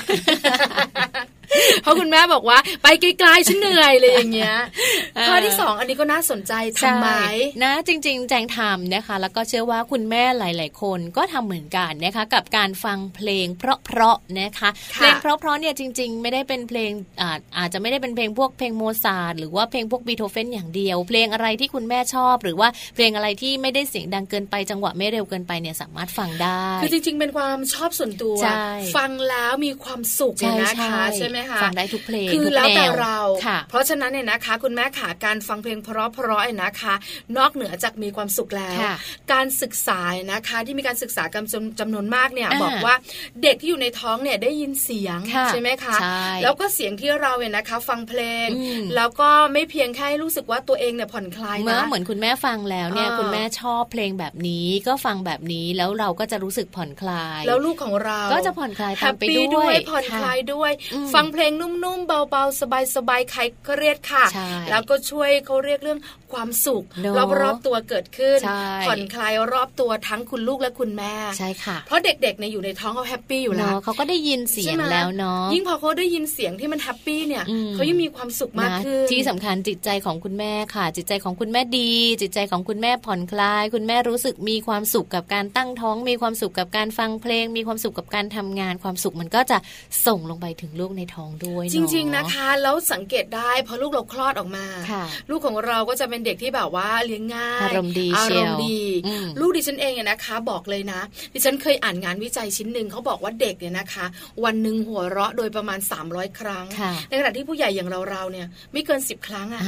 [1.82, 4.58] เพราะคุณแม่บอกว่าไปไกลๆฉันเหนื่อยเลยอย่างเงี้ย
[5.28, 7.10] ข้อที่สองอันนี้ก็น่าสนใจทำไม
[7.64, 28.36] นะจริง ๆ แจงทำนะคะ แล้วก็เชื่อว่าคุณแม่หลาย ๆ คนก็ทำเหมือนกันนะคะกับการฟังเพลงเพราะๆนะคะเพลงเพราะๆเนี่ยจริง ๆ ไม่ได้เป็นเพลงอาอาจจะไม่ได้เป็นเพลงพวกเพลงโมซาร์ทหรือว่าเพลงพวกบีโธเฟนอย่างเดียว เพลงอะไรที่คุณแม่ชอบ หรือว่าเพลงอะไรที่ไม่ได้เสียงดังเกินไปจังหวะไม่เร็วเกินไปเนี่ยสามารถฟังได้คือจริง ๆ เป็นความชอบส่วนตัว
[28.98, 33.18] ฟังแล้วมีความสุขนะคะใช่ไหมคะฟังได้ทุกเพลงคือแล้วแต่เรา
[33.70, 36.94] เพราะฉะนั้นเนี่ยนะคะ คุณแม่ขาการฟังเพลงเพราะเพราะนะคะ
[37.38, 38.80] นอกเหนือจากมีความสุขแล้ว
[39.34, 41.44] การศึกษานะคะ ที่มีการศึกษากัน
[41.80, 42.96] จำนวนมากเนี่ยบอกว่า
[43.44, 45.98] เด็กที่อยู่ในท้องเนี่ยได้ยินเสียงใช่ไหมคะ
[46.44, 48.48] แล้วก็เสียงที่เราเนี่ยนะคะ ฟังเพลง
[48.96, 59.24] แล้วก็ไม่เพียงแค่รู้สึกว่าตัวเองเนี่ยผ่อนคลายนะเมื่อเหมือนคุณแม่ฟังแล้วเนี่ยคุณแม่ชอบเพลงแบบนี้ก็ฟังแบบนี้แล้วเราก็จะรู้สึกผ่อนคลาย แล้วลูกของเราก็จะผ่อนคลายตามไป
[59.56, 60.72] ด้วยผ่อนคลายด้วย
[61.14, 62.62] ฟังเพลงนุ่มๆเบาๆ
[62.96, 64.26] สบายๆคลายเครียดค่ะ
[64.70, 66.00] แล้วก็ช่วยเขาเรียกเรื่อง
[66.34, 66.84] ความสุข
[67.18, 68.40] รอบรอบตัวเกิดขึ้น
[68.86, 89.58] ผ่อนคลายรอบตัวทั้งคุณลูกและคุณแม่ใช่ค่ะ เพราะเด็กๆในอยู่ในท้องเขา happy อยู่แล้วเขาก็ได้ยินเสียงแล้วเนาะยิ่งพอเขาได้ยินเสียงที่มัน happy เนี่ยเขายิ่งมีความสุขมากขึ้นที่สำคัญจิตใจของคุณแม่ค่ะ จิตใจของคุณแม่ดี จิตใจของคุณแม่ผ่อนคลาย คุณแม่รู้สึกมีความสุขกับการตั้งท้อง มีความสุขกับการฟังเพลง มีความสุขกับการทำงาน ความสุขมันก็จะ
[90.06, 94.66] ส่งลงไปถึงลูกในท้องด้วยจริง ๆนะคะ แล้วสังเกตได้พอลูกเราคลอดออกมา
[95.30, 98.80] ลูกของเราก็จะเป็นเด็กที่แบบว่าเลี้ยงง่ายอารมณ์ดีอารมณ์ดี
[99.40, 101.02] ลูกดิฉันเองเนี่ยนะคะ บอกเลยนะ
[101.34, 104.06] ดิฉันเคยอ่านงานวิจัยชิ้นหนึ่งเขาบอกว่าเด็กเนี่ยนะคะ
[104.46, 105.80] วันหนึ่งหัวเราะโดยประมาณ
[106.10, 106.66] 300 ครั้ง
[107.10, 109.62] ในขณะที่ผู้ใหญ่อย่างเราเราเนี่ยไม่เกิน 10 ครั้งอะ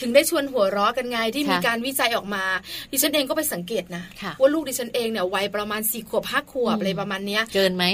[0.00, 2.44] ถึงได้ชวนหัวเราะกันไงที่มีการวิจัยออกมา
[2.92, 4.04] ดิฉันเองก็ไปสังเกตนะ
[4.40, 7.84] ว่าลูกดิฉันเองเนี่ยวัยประมาณสี่ขวบห้าขวบอะไรประมาณเนี้ยเกินไหม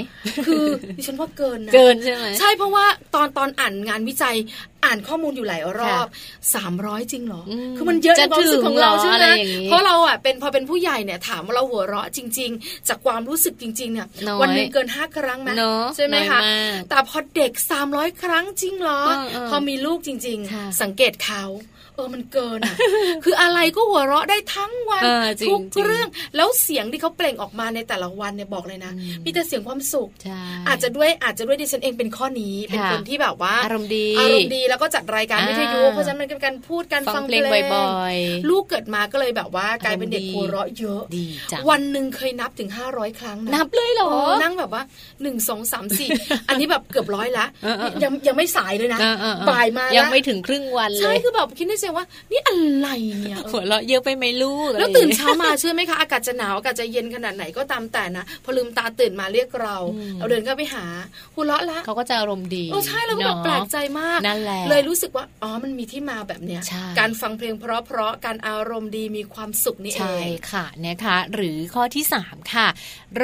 [0.45, 0.65] คือ
[0.97, 4.35] ดิฉันว่าเกินนะเกินใช่ไหมใช่เพราะว่าตอนตอนอ่านงานวิจัย
[4.85, 6.07] อ่านข้อมูลอยู่หลายรอบ
[6.55, 7.43] สามร้อยจริงเหรอ
[7.77, 9.27] คือมันเยอะในความรู้สึกของเราใช่ไหม
[9.65, 14.07] เพราะเราอะเป็นพอเป็นผู้ใหญ่เนี่ยถามว่าเราหัวเราะจริง ๆ จากความรู้สึกจริง ๆ เนี่ย
[14.41, 15.49] วันหนึ่งเกินห้าครั้งไหม
[15.95, 16.39] ใช่ไหมคะ
[16.89, 19.01] แต่พอเด็กสามร้อยครั้งจริงเหรอ
[19.49, 21.43] พอมีลูกจริง ๆ สังเกตเขา
[21.95, 22.75] เออมันเกินอะ
[23.23, 25.03] คืออะไรก็หัวเราะได้ทั้งวัน
[25.49, 28.91] ทุกเรื่องแล้วเสียงที่เขาเปล่งออกมาในแต่ละวันเนี่ยบอกเลยนะ
[29.25, 30.09] มีแต่เสียงความสุข
[30.67, 41.01] อาจจะด้วยอาจจะด้วยดิฉันเองเป็นข้อนี้ เป็นคนที่แบบว่าอารมณ์ดีอารมณ์ดีแล้วก็จัดรายการวิทยุเพราะฉะนั้นมันเป็นการพูดการฟังเพลงบ่อยๆลูกเกิดมาก็เลยแบบว่ากลายเป็นเด็กหัวเราะเยอะ
[41.69, 44.11] วันหนึ่งเคยนับถึงห้าร้อยครั้งนับเลยเหรอ
[44.43, 44.83] นั่งแบบว่า
[45.21, 46.09] หนึ่งสองสามสี่
[46.49, 47.45] อันนี้แบบเกือบร้อยละ
[48.03, 48.99] ยังยังไม่สายเลยนะ
[49.49, 52.87] บ่ายมายังไม่ถึงครึ่งวันเลยใช่คือแบบคิดในใจว่า นี่อะไร
[53.21, 59.77] เนี่ยหัวเราะเยอะไปไหมลูก แล้วตื่นเช้ามาเชื่อไหมคะ อากาศจะหนาวอากาศจะเย็นขนาดไหนก็ตามแต่นะพอลืมตาตื่นมาเรียกเรา
[60.17, 60.85] เราเดินก็ไปหา
[61.35, 66.61] หัวเราะละเขาก็จะอารมณ์ดีโอ้ใช่แล้วก็แบบแปลกใจมากนั่นแหละเลยรู้สึกว่าอ๋อมันมีที่มาแบบเนี้ย
[66.99, 70.17] การฟังเพลงเพราะๆการอารมณ์ดีมีความสุขนี่เองใช่
[70.51, 72.67] ค่ะนะคะหรือข้อที่ 3 ค่ะ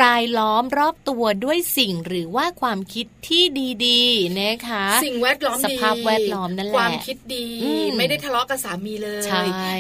[0.02, 3.44] รายล้อมรอบตัวด้วยสิ่งหรือว่าความคิดที่
[3.86, 7.48] ดีๆนะคะ สิ่งแวดล้อมสภาพแวดล้อมนั่นแหละความคิดดี
[7.98, 9.22] ไม่ได้ทะเลาะกับสามีเลย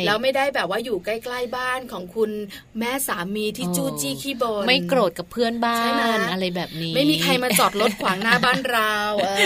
[0.05, 2.31] แล้วไม่ได้แบบว่าอยู่ใกล้ๆบ้านของคุณ
[2.79, 5.79] แม่สามีที่จู้จี้ขี้บ่นไม่โกรธกับเพื่อนบ้า
[6.17, 8.93] นอะไรแบบนี้ ไม่มีใครมาจอดรถขวางหน้าบ้านเรา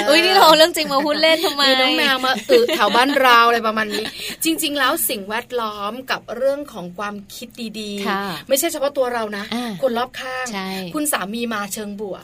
[0.07, 4.05] เอ้ยนี่เราเรื่องจริงมาพูดเล่นทำไมน้องแมวมาอึแถวบ้านเราอะไรประมาณนี้
[4.43, 7.47] จริง ๆ แล้วสิ่งแวดล้อมกับเรื่องของความคิด
[7.79, 9.43] ดีๆ ไม่ใช่เฉพาะตัวเรานะ
[9.81, 10.45] คนรอบข้าง
[10.93, 12.23] คุณสามีมาเชิงบวก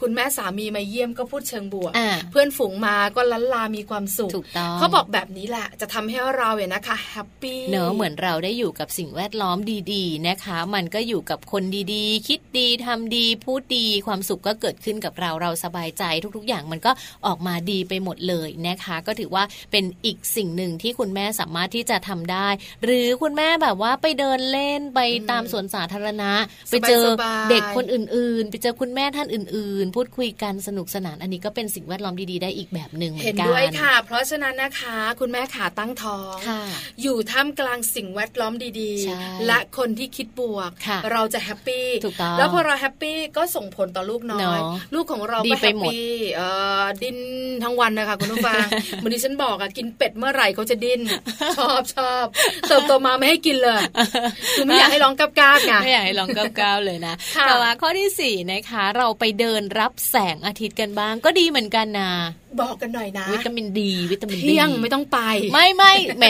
[0.00, 1.92] คุณแม่สามีมาเยี่ยมก็พูดเชิงบวก
[2.30, 4.32] เพื่อนฝูงมาก็ลั้ลลามีความสุข
[4.78, 9.58] เขาบอกแบบนี้แหละจะทำให้เราเนี่ยนะคะ happy เนอะเหมือนเราได้อยู่กับสิ่งแวดล้อม
[9.92, 11.62] ดีๆนะคะ มันก็อยู่กับคน
[11.94, 16.04] ดีๆ คิดดีทำดีพูดดีความสุขก็เกิดขึ้นกับเราเราสบายใจ
[16.36, 16.92] ทุกๆ อย่างมันก็
[17.26, 22.48] ออกมาดีไปหมดเลยนะคะ ก็ถือว่าเป็นอีกสิ่งหนึ่งที่คุณแม่สามารถที่จะทำได้
[22.84, 26.32] หรือคุณแม่แบบว่าไปเดินเล่นไปตามสวนสาธารณะ
[26.70, 27.04] ไปเจอ
[27.50, 36.23] เด็กคนอื่นๆ ไปเจอคุณแม่ท่านอื่น ๆ พูดคุยกันสนุกสนานอันนี้ก็เป็นสิ่งแวดล้อมดีๆ ได้อีกแบบหนึ่งเหมือนกันเห็นด้วยค่ะ เพราะฉะนั้นนะคะ คุณแม่ขาตั้งท้อง
[37.02, 40.70] อยู่ท่ามกลางสิ่งแวดล้อมดีๆ และคนที่คิดบวก
[41.12, 41.88] เราจะ happy
[42.38, 44.60] แล้วพอเรา happy ก็ส่งผลต่อลูกน้อย
[44.94, 46.06] ลูกของเราก็ happy
[47.02, 47.18] ดิ้น
[47.62, 51.00] ทั้งวันนะคะคุณผู้ฟังเหมือนที่ฉันบอกอะกินเป็ดเมื่อไหร่เขาจะดิ้น
[51.58, 52.26] ชอบชอบ
[52.68, 53.80] เติบโตมาไม่ให้กินเลย
[54.56, 57.14] คือไม่อยากให้ร้องก้าบๆไงไม่อยากให้ร้องก้าบๆเลยนะ
[57.46, 62.10] แต่ว่าข้อที่สี่นะคะ เราไปเดินรับแสงอาทิตย์กันบ้างก็ดีเหมือนกันนะ
[62.62, 65.18] บอกกันหน่อยนะ วิตามินดีวิตามินดีเที่ยงไม่ต้องไป
[65.52, 66.26] ไม่ไม่แหม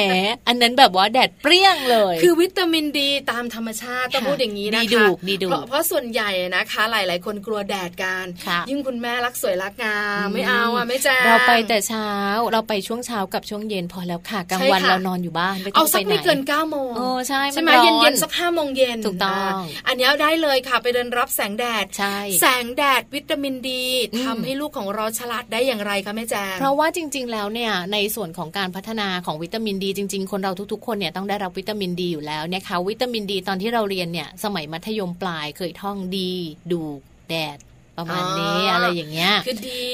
[0.48, 8.24] อันนั้นแบบว่าแดดเปรี้ยงเลย คือวิตามินดีตามธรรมชาติต้องพูดอย่างนี้นะคะดีดูดีดูเพราะส่วนใหญ่นะคะ หลาย ๆ คนกลัวแดดกัน
[8.70, 12.10] ยิ่งคุณแม่รักสวยรักงามไม่เอาอะไม่แจ้เราไปแต่เช้า
[12.52, 16.90] เราไปช่วงเช้ากับช่วงเย็นพอแล้วค่ะกลางวันเรานอนอยู่บ้านไม่ต้องไปไหนเอาสักไม่เกิน9ก้าโมง
[17.28, 19.50] ใช่ใช่ไหมเย็นเย็นสักห้าโมงเย็นถูกต้อง
[19.86, 23.84] อันนี้ได้เลยค่ะไปเดินรับแสงแดดใช่แสงแดดวิตามินดี
[24.24, 36.32] ทำให้ลูกของเราฉลาดได้อย่างไรคะแม่จางเพราะว่าจริง ๆ แล้วเนี่ยในส่วนของการพัฒนาของวิตามินดี จริง ๆ คนเราทุกๆ คนเนี่ยต้องได้รับวิตามินดีอยู่แล้วนะคะวิตามินดีตอนที่เราเรียนเนี่ยสมัยมัธยมปลายเคยท่องดี
[36.72, 36.80] ดู
[37.28, 37.58] แดด
[37.98, 39.84] ประมาณนี้อะไรอย่างเงี้ยคือดี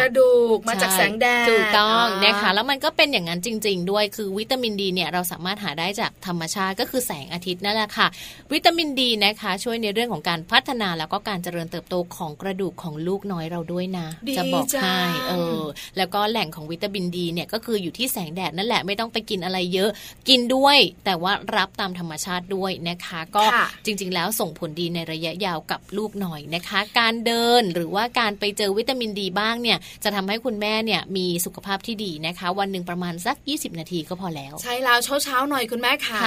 [0.00, 8.06] กระดูกมาจากแสงแดดถูกต้องนะคะแล้วมันก็เป็นอย่างนั้นจริง ๆ ด้วยคือวิตามินดีเนี่ยเราสามารถหาได้จากธรรมชาติก็คือแสงอาทิตย์นั่นแหละค่ะ
[8.52, 15.62] วิตามินดีนะคะ ช่วยในเรื่องของการพัฒนาแล้วก็การเจริญเติบโตของกระดูกของลูกน้อยเราด้วยนะ จะบอกให้เออ
[15.96, 19.90] แล้วก็แหล่งของวิตามินดีเนี่ยก็คืออยู่ที่แสงแดดนั่นแหละไม่ต้องไปกินอะไรเยอะ
[20.28, 23.44] กินด้วย แต่ว่ารับตามธรรมชาติด้วยนะคะ ก็
[23.84, 36.22] จริง ๆ แล้วส่งผลดีในระยะยาวกับลูกหน่อยนะคะ การเดิดิน หรือว่าการไปเจอวิตามินดีบ้างเนี่ยจะทำให้คุณแม่เนี่ยมีสุขภาพที่ดีนะคะ วันหนึ่งประมาณสัก 20 นาทีก็พอแล้ว ใช่แล้วเช้าเช้าๆหน่อยคุณแม่ขา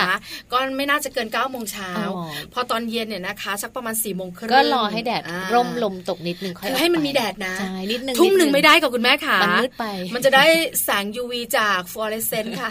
[0.52, 10.46] ก็ไม่น่าจะเกิน9ก้าโมงเช้าอ๋อพอตอนเย็นเนี่ยนะคะ สักประมาณ4ี่โมงครึ่งก็รอให้แดดอ่าร่มลมตกนิดนึงค่อยคือออกให้มันไปมีแดดนะใช่นิดนึงทุ่มหนึ่งดไม่ได้กับคุณแม่ขามันมืดไป มันจะได้
[10.84, 12.70] แสง UV จากฟลูออเรสเซนต์ค่ะ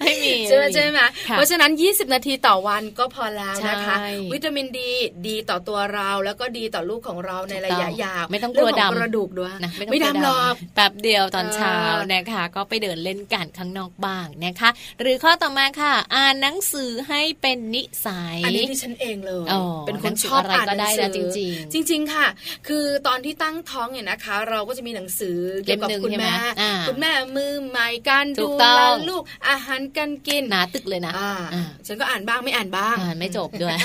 [0.00, 4.90] ไม่มีใช่ไหมใช่ไหมค่ะเพราะฉะนั้น 20 นาทีต่อวันก็พอแล้วนะคะใช่วิตามินดี
[5.28, 22.26] ดีต่อตัวเราแล้วก็ดีต่อลูกของเราในระยะยาวไม่ต้องกลัวเรื่องของดำกระดูกด้วยนะไม่ต้องไม่ไปดำหรอกแป๊บเดียวตอนเช้าเออนะคะ ก็ไปเดินเล่นกันข้างนอกบ้างนะคะ หรือข้อต่อมาค่ะ อ่านหนังสือให้เป็นนิสัย อันนี้ดิฉันเองเลยอ๋อเป็นคนหนังสือชอบอะไรอ่านก็ได้หนังสืนะจริงๆจริง ๆ ค่ะ
[22.68, 33.76] คือตอนที่ตั้งท้องเนี่ยนะคะ เราก็จะมีหนังสือเกี่ยวกับเล่มหนึ่งคุณใช่ไหมแม่อ่าคุณแม่มือใหม่การถูดูกต้แลองลูกอาหารการกินหนาตึกเลยนะอ่าอ่าฉันก็อ่านบ้างไม่อ่านบ้าง อ่านไม่จบด้วย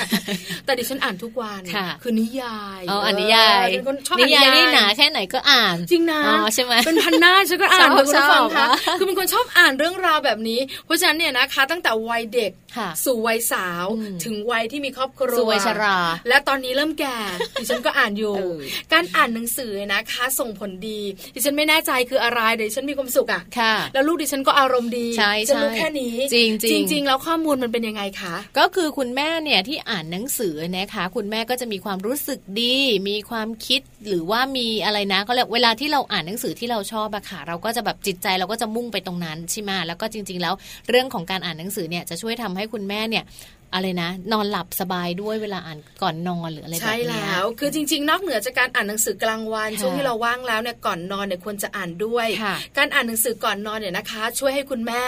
[0.64, 15.98] แต่ดิฉันอ่านทุกวันค่ะคือนิยายอ๋ออ่านนิยายเออเป็นคนชอบนิอ่านนิยายยายนี่หนาแค่ไหนก็อ่าน จริงนะอ๋อใช่ไหมเป็นพันหน้าฉันก็อ่านชอบเลยคุณผู้ฟังชอบคะอะคือเป็นคนชอบอ่านเรื่องราวแบบนี้ เพราะฉะนั้นเนี่ยนะคะ ตั้งแต่วัยเด็กค่ะสู่วัยสาวอืมถึงวัยที่มีครอบครัวสู่วัยชรา
[16.28, 17.16] และตอนนี้เริ่มแก่
[17.60, 18.58] ดิฉันก็อ่านอยู่เออ
[18.92, 21.00] การอ่านหนังสือนะคะ ส่งผลดี
[21.34, 32.76] ดิฉันไม่แน่ใจคืออะไรเดี๋ยวดิฉันมีความสุขอะค่ะแล้วลูกดิฉันก็อารมณ์ดีใช่ฉันรู้ใช่แค่นี้จริงๆจริงๆแล้วข้อมูลมันเป็นยังไงคะ ก็คือคุณแม่เนี่ยที่อ่านหนังสือนะคะ คุณแม่ก็จะมีความรู้สึกดี
[33.08, 40.54] มีความคิดหรือว่ามีอะไรนะก็เรียเวลาที่เราอ่านหนังสือที่เราชอบอะค่ะ เราก็จะแบบจิตใจเราก็จะมุ่งไปตรงนั้นใช่ไหมแล้วก็จริง ๆ แล้ว
[40.88, 43.24] เรื่องของการอ่านหนังสือเนี่ยจะช่วยทำให้คุณแม่เนี่ย
[43.74, 55.02] อะไรนะ นอนหลับสบายด้วยเวลาอ่านก่อนนอนหรืออะไรแบบใช่เนี้ยแล้ว คือจริง ๆ นอกเหนือจากการอ่านหนังสือกลางวันค่ะช่วงที่เราว่างแล้วเนี่ยก่อนนอนเนี่ยควรจะอ่านด้วยค่ะการอ่านหนังสือก่อนนอนเนี่ยนะคะ ช่วยให้คุณแม่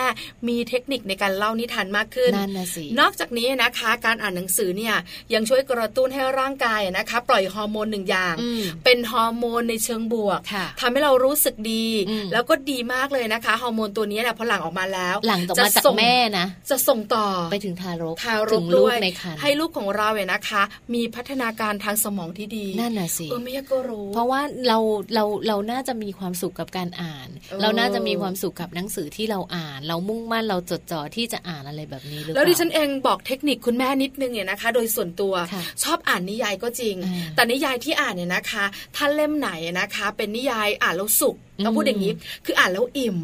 [0.48, 4.94] มีเทคนิคในการเล่านิทานมากขึ้นนั่นนะสินอกจากนี้นะคะ การอ่านหนังสือเนี่ย
[5.34, 20.62] ยังช่วยกระตุ้นให้ร่างกายนะคะ ปล่อยฮอร์โมนหนึ่งอย่างอืมเป็นฮอร์โมนในเชิงบวกค่ะทำให้เรารู้สึกดีอืมแล้วก็ดีมากเลยนะคะฮอร์โมนตัวนี้เนี่ยพอหลั่งออกมาแล้ว หลังจากมาจากส่งแม่นะจะส่งต่อไปถึงทารกทารถึกงลูด้กวยในครรภ์ให้ลูกของเราเนี่ยนะคะ
[20.94, 24.78] มีพัฒนาการทางสมองที่ดีนั่นน่ะสิเออไม่ยากก็รู้ เพราะว่าเรา
[25.14, 38.64] เราเราน่าจะมีความสุขกับการอ่านเออเราน่าจะมีความสุขกับหนังสือที่เราอ่าน เรามุ่งมั่นเราจดจ่อที่จะอ่านอะไรแบบนี้หรือเปแล้วล่าดิฉันเองบอกเทคนิคคุณแม่นิดนึงเนี่ยนะคะ โดยส่วนตัวค่ะชอบอ่านนิยายก็จริงอ่าแต่นิยายที่อ่านเนี่ยนะคะ
[38.96, 42.12] ถ้าเล่มไหนนะคะ เป็นนิยายอ่านแล้วสุขอืม ต้องพูดอย่างนี้
[42.44, 43.18] คืออ่านแล้วอิ่มม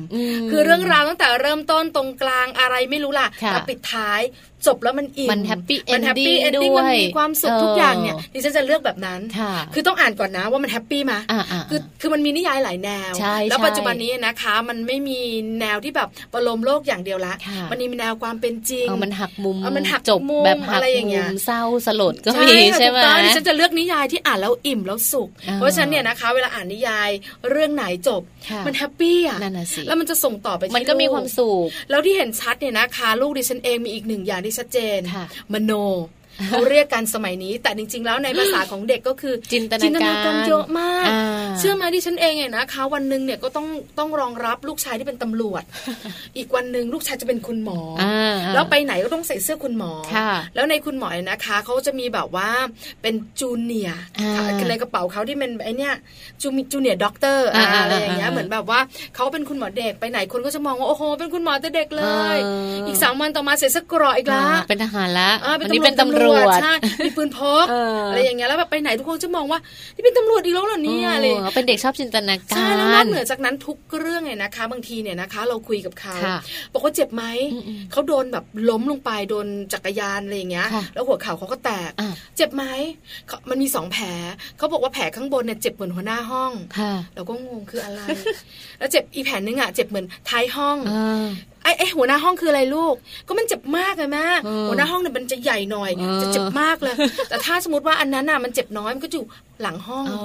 [0.51, 4.21] คือเรื่องราวตั้งแต่เริ่มต้นตรงกลางอะไรไม่รู้ล่ะค่ะแต่ปิดท้าย
[4.67, 15.21] จบแล้วมันอิ่มมัน happy มันแฮปปี้ ending เอนดิ้งด้วยมันมีความสุขเออทุกอย่างเนี่ยดิฉันจะเลือกแบบนั้นค่ะคือต้องอ่านก่อนนะว่ามัน happy ไหมอ่าอ่าคือคือมันมีนิยายหลายแนวใช่แล้วใช่ปัจจุบันนี้นะคะ มันไม่มี
[15.61, 27.11] แนวที่แบบประโลมโลกอย่างเดียวละค่ะมันมีแนวความเป็นจริงเอามันหักมุมเอามันหักจบมุมแบบหักอะไรอย่างเงี้มุยมเศร้าสลดก็มีใช่ไหมถูกต้องดิฉันจะเลือกนิยายที่อ่านแล้วอิ่มแล้วสุขอ่าเพราะฉะนั้นเนี่ยนะคะ เวลาอ่านนิยาย
[27.51, 28.24] เรื่องไหนจบค่ะ
[28.67, 35.73] มัน happy อะนั่นน่ะสิแล้วมันจะส่งต่อไปที่มันก็มีลูความสุขแล้วที่เห็นชัดเนี่ยนะคะ ลูกดิฉันเองมีอีกหนึ่งอย่างที่ชัดเจนค่ะมโน
[36.49, 39.73] เขาเรียกกันสมัยนี้ แต่จริง ๆ แล้วในภาษาของเด็กก็คือจินต
[40.07, 43.67] นาการเยอะมากอ่าเชื่อไหมที่ฉันเองเนี่ยนะคะ วันหนึ่งเนี่ยก็ต้อง
[43.99, 45.63] ต้องรองรับลูกชายที่เป็นตำรวจ
[46.37, 52.49] อีกวันหนึ่งลูกชายจะเป็นคุณหมอออ่าแล้วไปไหนก็ต้องใส่เสื้อคุณหมอค่ะแล้วในคุณหมอเนี่ยนะคะเขาจะมีแบบว่า
[53.03, 55.95] เป็น junior อ่าค่ะคือในกระเป๋าเขาที่เป็นไอเนี้ย
[56.43, 58.81] จู junior doctor อ่าอะไรอย่างเงี้ยอ่าเหมือนแบบว่า
[59.15, 62.05] เขาเป็นคุณหมอเด็กไปไหนคนก็จะมองว่าโอ้โหเป็นคุณหมอแต่เด็กเล
[62.35, 62.49] ยเอ
[62.81, 69.61] ออีอีกสามวันต่อมาเสร็จสกรออีกละอ่าเป็นทหารละอ่าวันนี้เป็นตำรวจใช่มีปืนพกเออออะไรอย่างเงี้ยแล้วแบบไปไหนทุกคนจะมองว่า
[69.95, 76.39] นี่เป็นตำรวจอีกแล้วเหรอเนี่ยอะไรอย่างเงี้ยเออเป็นเด็กชอบจินตนาการใช่แล้วนอกเหนือจากนั้นทุกเรื่องเนี่ยนะคะ บางทีเนี่ยนะคะ เราคุยกับเขาค่ะ
[76.73, 82.65] บอกว่าเจ็บไหมอืมเขาโดนแบบล้มลงไปโดนจักรยานอะไรอย่างเงี้ยค่ะแล้วหัวเข่าเขาก็แตกอะเจ็บไหม
[83.29, 84.07] เขามันมีสองแผล
[84.59, 88.01] เขาบอกว่าแผลข้างบนเนี่ยเจ็บเหมือนหัวหน้าห้องค่ะเราก็งงคืออะไร
[88.79, 91.27] แล้วเจ็บอีกแผลนึงอะเจ็บเหมือนท้ายห้องอ่า
[91.65, 92.95] ไอ้ไอ้หัวหน้าห้องคืออะไรลูก
[93.29, 96.95] ก็มันเจ็บมากเลยแม่เออหัวหน้าห้องเนี่ยมันจะใหญ่หน่อยเออจะเจ็บมากเลย
[97.29, 99.27] แต่ถ้าสมมติว่าอันนั้นน่ะมันเจ็บน้อยมันก็จะอยู่
[99.63, 100.23] หลังห้องอ๋อ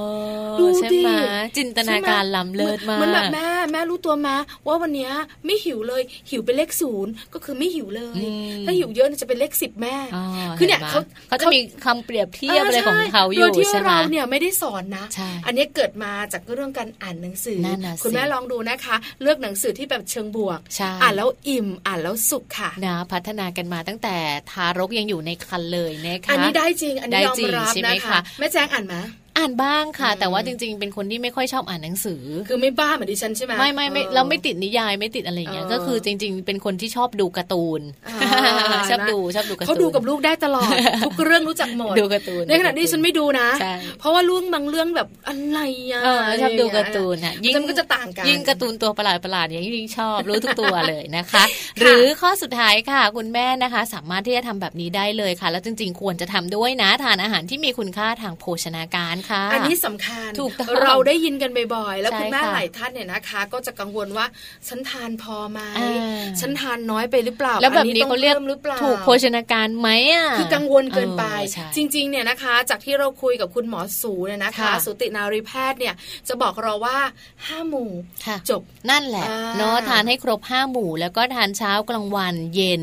[0.59, 1.11] ดูใช่ดิไหม
[1.57, 4.35] จินตนาการล้ำเลิศมากเหมันแบบแม่แม่รู้ตัวมา
[4.67, 5.11] ว่าวันเนี้ย
[5.45, 10.23] ไม่หิวเลยหิวเป็นเลขศูนย์ก็คือไม่หิวเลยอืมถ้าหิวเยอะเนี่ยจะเป็นเลขสิบแม่อ๋อ
[10.57, 24.15] คือเนี่ยห็ไหมเขาเขาจะมีคำเปรียบเทียบอะไรของเขาอโดยู่ยที่ใช่ไหมเราเนี่ยไม่ได้สอนนะใช่อันนี้เกิดมาจากเรื่องการอ่านหนังสือนั่นน่ะสิคุณแม่ลองดูนะคะ เลือกหนังสือที่แบบเชิงบวกใช่อ่านแล้วอิ่มอ่านแล้วสุขค่ะนะพัฒนากันมาตั้งแต่
[24.51, 28.95] ทารกยังอยู่ในครรภ์เลยนะคะอันนี้ได้จริง อันนี้ได้ยอมจริงรับใช่ไหมนะคะคะแม่แจ้งอ่านไหม
[29.39, 37.81] อ่านบ้างค่ะ แต่ว่าจริง ๆ เป็นคนที่ไม่ค่อยชอบอ่านหนังสือ คือไม่บ้าเหมือนดิฉันใช่ไหมไม่ไม่ไม่เราไม่ติดนิยายไม่ติดอะไรเงี้ยก็คือจริง ๆ เป็นคนที่ชอบดูการ์ตูน
[38.89, 40.71] ชอบดูชอบดูการ์ตูนเขาดูกับลูกได้ตลอด
[41.05, 43.47] ทุกเรื่องรู้จักหมดดูการ์ตูนในขณะที่ฉันไม่ดูนะ
[43.99, 45.59] เพราะว่าเรื่องบางเรื่องแบบอะไร
[45.91, 46.01] อะ
[46.41, 51.43] ชอบดูการ์ตูนอะยิ่งก็จะต่างกันยิ่งการ์ตูนตัวประหลาดประหลาดอย่างยิ่งชอบรู้ทุกตัวเลยนะคะ
[51.79, 60.51] หรือข้อสุดท้ายค่ะ คุณแม่นะคะ สามารถที่จะทำแบบนี้ได้เลยค่ะ แล้วจริง ๆ ควรจะทำด้วยนะทานอาหารที่มีคุณค่าทางโภชนาการค่ะ อันนี้สำคัญถูก
[60.81, 64.25] เราได้ยินกันบ่อยๆ แล้วคุณแม่หลายท่านเนี่ยนะคะ ก็จะกังวลว่า
[64.67, 65.59] ฉันทานพอไหม
[66.39, 68.35] ฉันทานน้อยไปหรือเปล่า แล้วแบบนี้เขาเรียก
[68.83, 71.23] ถูกโภชนาการไหมอะคือกังวลเกินไป
[71.75, 75.93] จริงๆเนี่ยนะคะ จากที่เราคุยกับคุณหมอสูเนี่ยนะคะสูตินารีแพทย์เนี่ย
[76.27, 76.97] จะบอกเราว่า
[77.47, 77.89] ห้าหมู่
[78.49, 79.27] จบนั่นแหละ
[79.57, 82.81] เนาะทานให้ครบห้าหมู่แล้วก็ทานเช้ากลางวันเย็น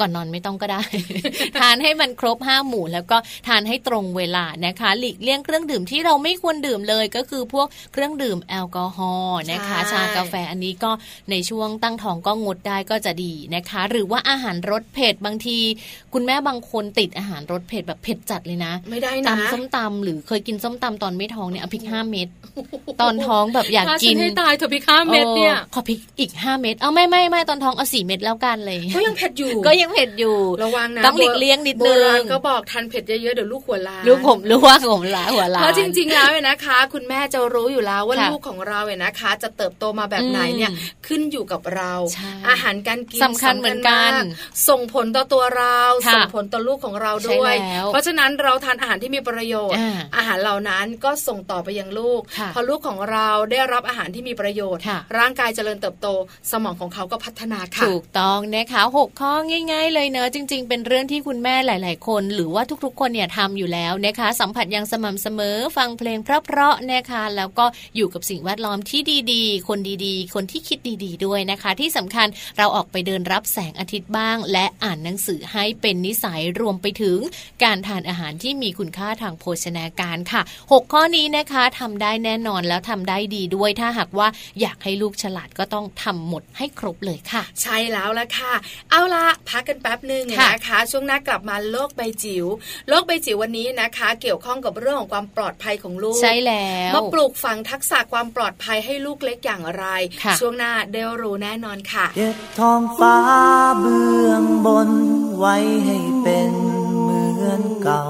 [0.00, 0.82] ก่อนนอนไม่ต้องก็ได้
[1.60, 3.16] ทานให้มันครบห้าหมู่แล้วก็
[3.48, 10.90] ทานให้ตรงเวลานะคะ หลีกเลี่ยงเครื่องดื่มที่เราไม่ควรดื่มเลยก็คือพวกเครื่องดื่มแอลกอฮอล์นะคะ ชากาแฟอันนี้ก็
[11.30, 15.58] ในช่วงตั้งท้องก็งดได้ก็จะดีนะคะ หรือว่าอาหารรสเผ็ดบางที
[16.14, 22.28] คุณแม่บางคนติดอาหารรสเผ็ดแบบเผ็ดจัดเลยนะ ไม่ได้นะตำส้มตำหรือเคยกินส้มตำตอนไม่ท้องเนี่ยเอาพริกห้าเม็ด
[23.00, 40.70] ตอนท้องแบบอยากกินให้ตายเถอะพริกห้าเม็ดเนี่ยขอพริกอีกห้าเม็ดเอาไม่ไม่ไม่ตอนท้องเอาสี่เม็ดแล้วกันเลยก็ยังเผ็ดอยู่ก็ยังเผ็ดอยู่ระวังนะต้องหลีกเลี่ยงนิดนึงก็บอกทันเผ็ดเยอะๆเดี๋ยวลูกหัวล้าลูกผมรู้ว่าผมล้าหัวล้าเพราะจริง ๆ แล้วเนี่ยนะคะ คุณแม่จะรู้อยู่แล้วว่าลูกของเราเนี่ยนะคะ จะเติบโตมาแบบไหนเนี่ย
[41.06, 41.92] ขึ้นอยู่กับเรา
[42.48, 44.12] อาหารการกินสำคัญเหมือนกัน
[44.68, 45.78] ส่งผลต่อตัวเรา
[46.14, 47.54] ส่งผลต่อลูกของเราด้วย
[47.86, 49.80] เพราะฉะนั้นเราทานอาหารที่มีประโยชน์
[50.16, 52.20] อาหารเหล่านั้นก็ส่งต่อไปยังลูก
[52.54, 54.82] พอลูกของเราได้รับอาหารที่มีประโยชน์
[55.18, 56.08] ร่างกายเจริญเติบโต
[56.50, 59.32] สมองของเขาก็พัฒนาค่ะถูกต้องนะคะหกข้อ
[59.72, 67.66] ง่ายๆเลยเนอะจริง ๆ เป็นเรื่องที่คุณแม่หลาย ๆ คน หรือว่าทุกๆ คนเนี่ยทำอยู่แล้วนะคะ สัมผัสอย่างสม่ำเสมอฟังเพลงเพราะๆนะคะ แล้วก็
[67.96, 69.00] อยู่กับสิ่งแวดล้อมที่
[69.32, 77.18] ดีๆ คนดีๆ คนที่คิดดีๆ ด้วยนะคะ ที่สำคัญเราออกไปเดินรับแสงอาทิตย์บ้าง และอ่านหนังสือให้เป็นนิสัยรวมไปถึง
[77.64, 84.28] การทานอาหารที่มีคุณค่าทางโภชนาการค่ะ 6 ข้อนี้นะคะทำได้แน่นอนแล้วทำได้ดีด้วย ถ้าหากว่า
[84.60, 88.52] อยากให้ลูกฉลาดก็ต้องทำหมดให้ครบเลยค่ะ ใช่แล้วละค่ะ
[88.90, 92.46] เอาละพักกันแป๊บหนึ่งนะคะ ช่วงหน้ากลับมาโลกใบจิ๋ว
[92.88, 99.84] โลกใบจิ๋ววันนี้นะคะ เกี่ยวข้องกับเรื่องของความปลอดภัยของลูกใช่แล้วมาปลูกฝังทักษะความปลอดภัยให้ลูกเล็กอย่างไร
[100.40, 103.16] ช่วงหน้าเดรู้แน่นอนค่ะเก็บทองฟ้า
[103.80, 104.90] เบื้องบน
[105.38, 105.56] ไว้
[105.86, 106.52] ให้เป็น
[107.02, 108.02] เหมือนเก่า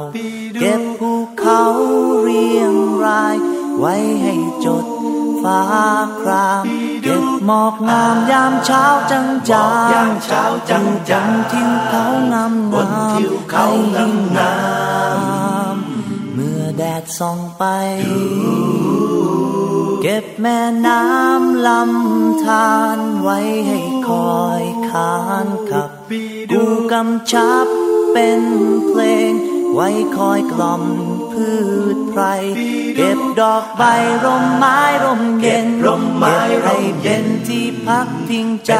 [0.61, 1.65] เก็บภูเขา
[2.23, 3.37] เรียงราย
[3.79, 4.35] ไว้ให้
[4.65, 4.87] จด
[5.43, 5.61] ฟ้า
[6.21, 6.96] ครามเก็บ
[7.47, 9.69] หมอกงามยามเช้าจังจา
[10.07, 13.29] งเช้าจังจังทิวเขางามงามให้ยิ่
[14.13, 14.55] งงา
[15.77, 15.79] ม
[16.35, 17.65] เมื่อแดดส่องไป
[20.03, 23.79] เก็บแม่น้ำลำธารไว้ให้
[24.09, 25.91] คอยคานขับ
[26.53, 27.67] กูกำชับ
[28.13, 28.43] เป็น
[28.87, 29.33] เพลง
[29.79, 30.83] ไว้คอยกล่อม
[31.33, 31.51] พื
[31.95, 32.23] ชไพร
[32.97, 33.83] เก็บดอกใบ
[34.25, 38.73] ร่มไม้ร่มเย็นร่มไม้ร่มเย็นที่พักพิงใจ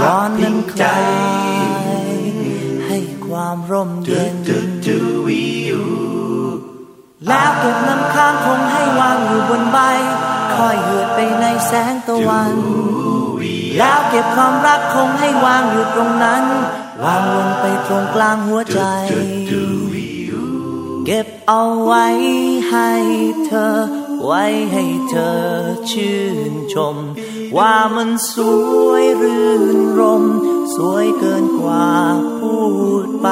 [0.00, 2.22] ร้อนนั้นคลาย
[2.86, 4.34] ให้ความร่มเย็น
[7.28, 9.78] แล้วเก็บน้ำค้างคงให้วางอยู่บนใบ
[10.54, 12.52] คอยเหือดไปในแสงตะวัน
[13.78, 16.44] แล้วเก็บความรักคงให้วางอยู่ตรงนั้น
[17.04, 18.80] วางลงไปตรงกลางหัวใจ
[21.10, 22.06] เก็บเอาไว้
[22.70, 22.90] ให้
[23.46, 23.76] เธอ
[24.24, 25.38] ไว้ให้เธอ
[25.90, 26.96] ชื่นชม
[27.56, 28.34] ว่ามันส
[28.86, 29.64] วยรื่น
[29.98, 30.24] รม
[30.74, 31.88] สวยเกินกว่า
[32.38, 32.56] พู
[33.06, 33.28] ดไป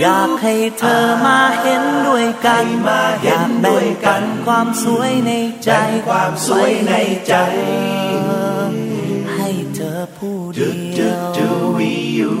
[0.00, 2.64] อยากให้เธอมาเห็นด้วยกัน
[3.24, 5.30] อยากแบ่งกันความสวยใน
[5.64, 5.70] ใจ
[6.08, 6.92] ความสวยใน
[7.28, 7.34] ใจ
[9.34, 10.72] ให้เธอผู้เดี
[12.20, 12.34] ยว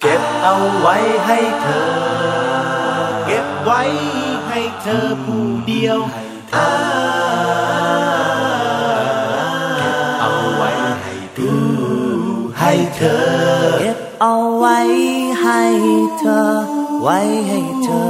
[0.00, 2.17] เก็บเอาไว้ให้เธอเก็บ
[3.70, 3.84] ไว้
[4.48, 11.54] ให้เธอผู้เดียวเก็บเอาไว้ให้เธอ
[12.58, 13.16] ให้เธอ
[13.80, 14.78] เก็บเอาไว้
[15.42, 15.60] ให้
[16.18, 16.40] เธอ
[17.02, 18.04] ไว้ให้เธอ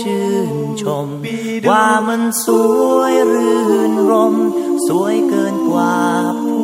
[0.00, 0.50] ชื่น
[0.82, 1.06] ชม
[1.70, 2.46] ว่ามันส
[2.96, 3.56] วยรื่
[3.90, 4.34] นรม
[4.86, 5.94] สวยเกินกว่า
[6.40, 6.63] พูดไ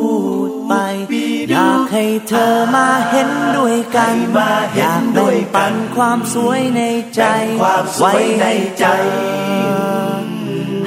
[1.51, 4.15] อยากให้เธอมาเห็นด้วยกัน
[4.77, 6.81] อยากแบ่งปันความสวยใน
[7.15, 7.21] ใจ
[7.99, 8.45] ไว้ใน
[8.79, 8.85] ใจ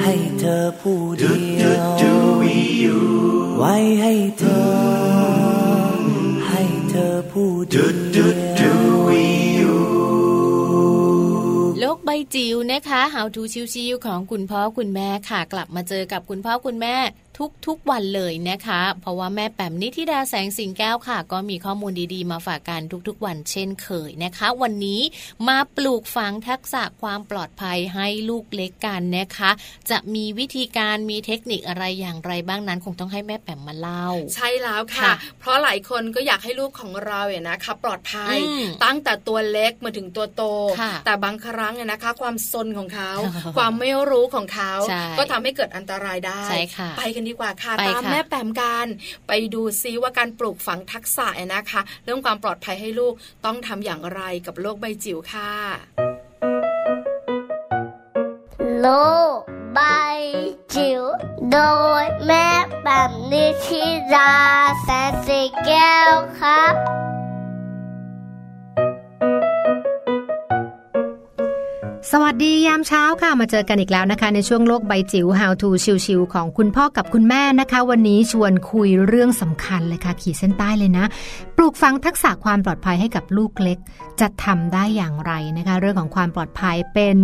[0.03, 2.99] ให้เธอผู้เดียว
[3.57, 4.65] ไว้ให้เธอ
[6.47, 8.25] ให้เธอผู้เดียว
[11.79, 13.41] โลกใบจิ๋วนะคะ How to
[13.73, 16.95] ชิวๆของคุณพ่อคุณแม่ค่ะ กลับมาเจอกับคุณพ่อคุณแม่
[17.67, 25.01] ทุกๆวันเลยนะคะ เพราะว่าแม่แปมนิธิดาแสงสิงแก้วค่ะ ก็มีข้อมูลดีๆ มาฝากกันทุกๆ วันเช่นเคยนะคะ วันนี้
[25.47, 29.51] มาปลูกฝังทักษะความปลอดภัยให้ลูกเล็กกันนะคะ
[29.89, 38.37] จะมีวิธีการมีเทคนิคอะไรอย่างไรบ้างนั้น คงต้องให้แม่แปมมาเล่า ใช่แล้วค่ะ เพราะหลายคนก็อยากให้ลูกของเราเนี่ยนะคะปลอดภัย
[38.83, 40.43] ตั้งแต่ตัวเล็กมาถึงตัวโต
[41.05, 43.11] แต่บางครั้งเนี่ยนะคะ ความซนของเขา
[43.57, 44.71] ความไม่รู้ของเขา
[45.17, 46.41] ก็ทำให้เกิดอันตรายได้
[46.97, 48.87] ไปกันดีกว่าค่ะตามแม่แปมการ
[49.27, 53.13] ไปดูซิว่าการปลูกฝังทักษะนะคะ เรื่องความปลอดภัยให้ลูก
[53.45, 55.51] ต้องทำอย่างไรกับโลกใบจิ๋วค่ะ
[58.81, 58.87] โล
[59.35, 59.39] ก
[59.73, 59.79] ใบ
[60.75, 61.03] จิ๋ว
[61.51, 61.59] โด
[62.01, 62.47] ยแม่
[62.83, 64.33] แบบนิชิรา
[64.81, 66.73] แสนสีแก้วครับ
[72.11, 75.69] สวัสดียามเช้าค่ะมาเจอกันอีกแล้วนะคะ ในช่วงโลกใบจิ๋ว How to
[76.05, 81.05] ชิวๆของคุณพ่อกับคุณแม่นะคะ วันนี้ชวนคุยเรื่องสำคัญเลยค่ะ ขีดเส้นใต้เลยนะ
[81.57, 83.77] ปลูกฝังทักษะความปลอดภัยให้กับลูกเล็ก
[84.21, 87.15] จะทำได้อย่างไรนะคะ เรื่องของความปลอดภัยเป็น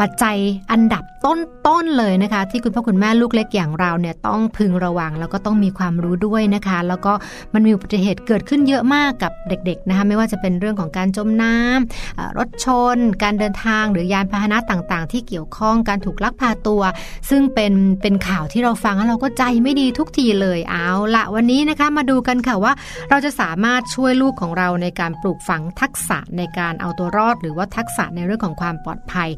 [0.00, 0.36] ปัจจัย
[0.70, 7.12] อันดับต้นๆเลยนะคะ ที่คุณพ่อคุณแม่ลูกเล็กอย่างเราเนี่ยต้องพึงระวังแล้วก็ต้องมีความรู้ด้วยนะคะ แล้วก็
[7.54, 16.82] มันมีอุบัติเหตุเกิดขึ้นเยอะมากกับเด็ก ๆนะคะ ไม่ว่าจะเป็นเรื่องของการจมน้ำรถชน การเดินทางหรือยานพาหนะต่างๆ ที่เกี่ยวข้องการถูกลักพาตัว
[17.30, 17.72] ซึ่งเป็น
[18.02, 22.72] เป็นข่าวที่เราฟังแล้วเราก็ใจไม่ดีทุกทีเลยเอาละวันนี้นะคะมาดูกันค่ะว่า
[23.10, 29.28] เราจะสามารถช่วยลูกของเราในการปลูกฝังทักษะในการเอาตัวรอด หรือว่าทักษะในเรื่องของความปลอดภัย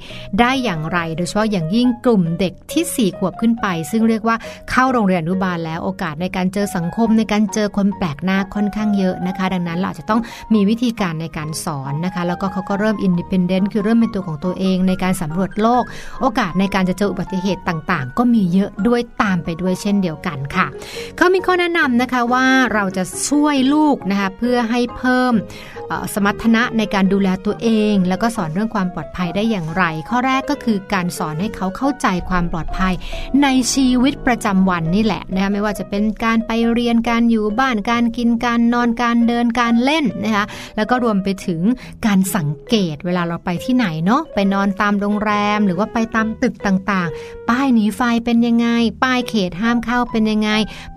[0.41, 4.37] ได้อย่างไรโดยเฉพาะอย่างยิ่งกลุ่มเด็กที่ 4 ขวบขึ้นไป ซึ่งเรียกว่า
[4.71, 10.21] เข้าโรงเรียนอนุบาลแล้วโอกาสในการเจอสังคมในการเจอคนแปลกหน้าค่อนข้างเยอะนะคะ ดังนั้นเราจะต้อง
[10.55, 15.85] มีวิธีการในการสอนนะคะ แล้วก็เขาก็เริ่มอินดิพเดนต์คือเริ่มเป็นตัวของตัวเองในการสำรวจโลก
[16.21, 20.67] โอกาสในการจะเจออุบัติเหตุต่างๆ ก็มีเยอะด้วยตามไปด้วยเช่นเดียวกันค่ะ
[21.17, 25.35] เขามีข้อแนะนำนะคะว่าเราจะช่วยลูกนะคะเพื่อให้เพิ่ม
[26.15, 32.95] สมรรถนะในการดูแลตัวเอง แล้วก็สอนเรื่องความปลอดภัยได้อย่างไร ข้อแรกก็คือการสอนให้เขาเข้าใจความปลอดภัย
[33.43, 40.45] ในชีวิตประจำวันนี่แหละนะคะไม่ว่าจะเป็นการไปเรียนการอยู่บ้านการกินการนอนการเดินการเล่นนะคะ
[40.77, 41.61] แล้วก็รวมไปถึง
[42.07, 48.68] การสังเกตเวลาเราไปที่ไหนเนาะไปไปนอนตามโรงแรม หรือว่าไปตามตึกต่างๆ ป้ายหนีไฟเป็นยังไง
[49.05, 50.51] ป้ายเขตห้ามเข้าเป็นยังไง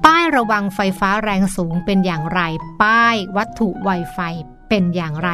[0.06, 2.42] ป้ายระวังไฟฟ้าแรงสูงเป็นอย่างไร
[2.82, 4.20] ป้ายวัตถุไวไฟ
[4.72, 5.30] เป็นอย่างไร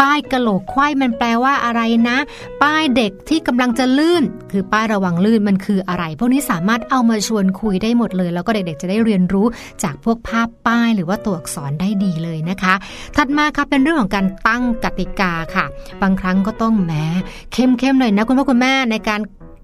[0.00, 2.18] ป้ายกระโหลกควายมันแปลว่าอะไรนะ
[2.62, 4.22] ป้ายเด็กที่กำลังจะลื่น
[4.52, 9.46] คือป้ายระวังลื่นมันคืออะไร พวกนี้สามารถเอามาชวนคุยได้หมดเลย แล้วก็เด็กๆจะได้เรียนรู้
[9.82, 12.74] จากพวกภาพป้ายหรือว่าตัวอักษรได้ดีเลยนะคะ
[13.16, 15.64] ถัดมาค่ะเป็นเรื่องของการตั้งกติกาค่ะ
[16.02, 16.92] บางครั้งก็ต้องแหม
[17.52, 19.20] เข้มๆหน่อยนะคุณพ่อคุณแม่ในการ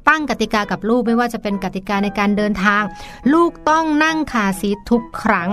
[0.08, 2.82] ตั้งกติกากับลูกไม่ว่าจะเป็นกติกาในการเดินทาง
[3.32, 5.50] ลูกต้องนั่งคาซีททุกครั้ง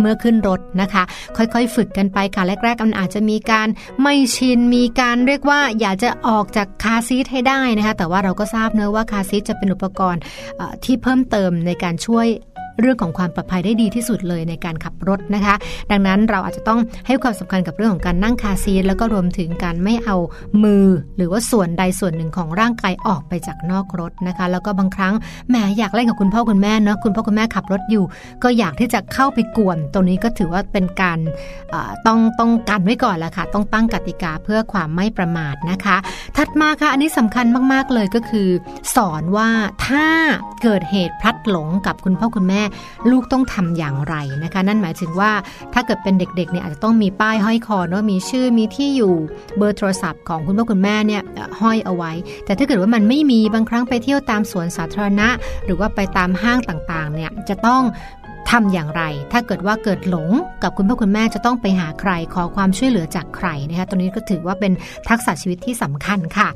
[0.00, 1.02] เมื่อขึ้นรถนะคะ
[1.36, 3.68] ค่อยๆ ฝึกกันไปค่ะ แรก ๆ มันอาจจะมีการ
[4.02, 10.20] ไม่ชิน มีการเรียกว่าอยากจะออกจากคาซีทให้ได้นะคะ แต่ว่าเราก็ทราบเนอะว่าคาซีทจะเป็นอุปกรณ์
[10.84, 12.26] ที่เพิ่มเติมในการช่วย
[12.80, 15.54] เรื่องของความปลอดภัยได้ดีที่สุดเลยในการขับรถนะคะ
[15.90, 20.16] ดังนั้นเราอาจจะต้องให้ความสำคัญกับเรื่องของการนั่งคาซีทแล้วก็รวมถึงการไม่เอา
[20.64, 25.14] มือ หรือว่าส่วนใดส่วนหนึ่งของร่างกายออกไปจากนอกรถนะคะ แล้วก็บางครั้ง
[25.48, 28.04] แหมอยากเล่นกับคุณพ่อคุณแม่เนาะคุณพ่อคุณแม่ขับรถอยู่
[28.42, 31.18] ก็อยากที่จะเข้าไปกวนตรงนี้ก็ถือว่าเป็นการ
[32.06, 35.96] ต้องต้องกันไว้ก่อนละค่ะ ต้องตั้งกติกาเพื่อความไม่ประมาทนะคะ
[36.36, 38.48] ถัดมาค่ะอันนี้สำคัญมาก ๆเลยก็คือ
[38.96, 39.48] สอนว่า
[39.86, 40.06] ถ้า
[40.62, 42.61] เกิดเหตุพลัดหลงกับคุณพ่อคุณแม่
[43.10, 45.30] ลูกต้องทำอย่างไรนะคะ นั่นหมายถึงว่า
[45.74, 49.14] ถ้าเกิดเป็นเด็กๆเนี่ยอาจจะต้องมีป้ายห้อยคอเนาะมีชื่อมีที่อยู่
[49.56, 51.22] เบอร์โทรศัพท์ของคุณพ่อคุณแม่เนี่ย
[51.60, 52.12] ห้อยเอาไว้
[52.44, 55.28] แต่ถ้าเกิดว่ามันไม่มีบางครั้งไปเที่ยวตามสวนสาธารณะ
[55.64, 57.82] หรือว่าไปตามห้างต่างๆเนี่ยจะต้อง
[58.50, 59.02] ทำอย่างไร
[59.32, 60.30] ถ้าเกิดว่าเกิดหลง
[60.62, 64.72] กับคุณพ่อคุณแม่จะต้องไปหาใคร ขอความช่วยเหลือจากใครนะคะตรงนี้ก็ถือว่าเป็น
[65.08, 66.48] ทักษะชีวิตที่สำคัญค่ะ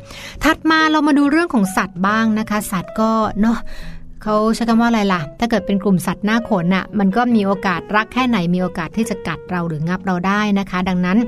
[0.44, 3.59] ถัดมาเรามาดูเรื่องของสัตว์บ้างนะคะ สัตว์ก็เนาะ
[4.23, 11.19] เขาใช้คำว่าอะไรล่ะ ถ้าเกิดเป็นกลุ่มสัตว์หน้าขนน่ะ มันก็มีโอกาสรักแค่ไหนมีโอกาสที่จะกัดเราหรืองับเราได้นะคะ ดังนั้น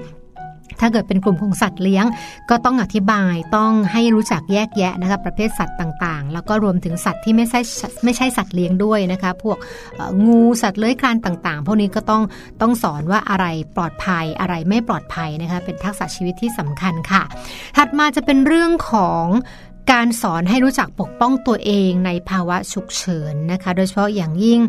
[0.80, 2.04] ถ้าเกิดเป็นกลุ่มของสัตว์เลี้ยง
[2.50, 7.60] ก็ต้องอธิบายต้องให้รู้จักแยกแยะนะคะประเภทสัตว์ต่างๆ แล้วก็รวมถึงสัตว์ที่ไม่ใช่
[8.04, 9.56] ไม่ใช่สัตว์เลี้ยงด้วยนะคะพวก
[10.26, 12.22] งูสัตว์เลื้อยคลานต่างๆ พวกนี้ก็ต้อง
[12.60, 17.22] ต้องสอนว่าอะไรปลอดภัยอะไรไม่ปลอดภัยนะคะเป็นทักษะชีวิตที่สำคัญค่ะ
[17.76, 19.24] ถัดมาจะเป็นเรื่องของ
[19.92, 24.60] การสอนให้รู้จักปกป้องตัวเองในภาวะฉุกเฉินนะคะ โดยเฉพาะอย่างยิ่ง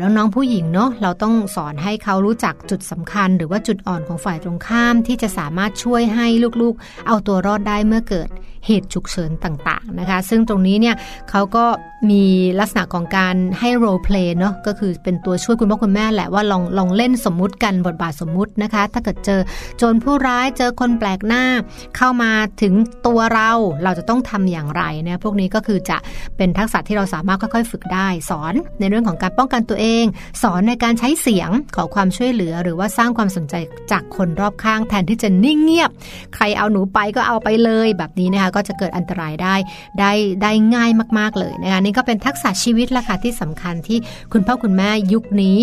[0.00, 6.26] น้องๆผู้หญิงเนาะเราต้องสอนให้เขารู้จักจุดสำคัญ หรือว่าจุดอ่อนของฝ่ายตรงข้าม ที่จะสามารถช่วยให้
[6.62, 8.28] ลูกๆ เอาตัวรอดได้เมื่อเกิด
[8.66, 10.96] เหตุฉุกเฉินต่างๆนะคะ ซึ่งตรงนี้เนี่ย
[11.30, 11.64] เขาก็
[12.10, 12.24] มี
[12.60, 19.40] ลักษณะของการให้โรลเพลย์เนาะก็คือเป็นตัวช่วยคุณพ่อคุณแม่แหละว่าลองลองเล่นสมมุติกันบทบาทสมมุตินะคะ ถ้าเกิดเจอ
[19.78, 21.44] โจรผู้ร้ายเจอคนแปลกหน้า
[21.96, 22.30] เข้ามา
[22.62, 22.74] ถึง
[23.06, 23.50] ตัวเรา
[23.82, 25.98] เราจะต้องทำอย่างไรเนะพวกนี้ก็คือจะ
[26.36, 30.04] เป็นทักษะที่เราสามารถค่อยๆฝึกได้ สอนในเรื่องของการป้องกันตัวเอง
[30.42, 33.54] สอนในการใช้เสียงขอความช่วยเหลือ หรือว่าสร้างความสนใจ
[33.92, 35.90] จากคนรอบข้าง แทนที่จะนิ่งเงียบ
[36.34, 39.54] ใครเอาหนูไปก็เอาไปเลยแบบนี้นะคะก็จะเกิดอันตรายได้
[40.00, 40.12] ได้
[40.42, 43.98] ได้ง่ายมากๆเลยนะคะนี่ก็เป็นทักษะชีวิตละค่ะที่สำคัญที่
[44.32, 45.56] คุณพ่อคุณแม่ยุคนี้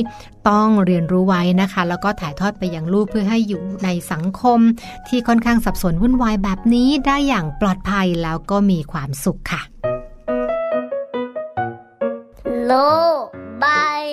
[0.50, 4.60] ต้องเรียนรู้ไว้นะคะ แล้วก็ถ่ายทอดไปยังลูกเพื่อให้อยู่ในสังคม
[5.08, 9.62] ที่ค่อนข้างสับสนวุ่นวายแบบนี้ได้อย่างปลอดภัยแล้วก็มีความสุขค่ะ
[12.66, 12.72] โล
[13.64, 14.06] บาย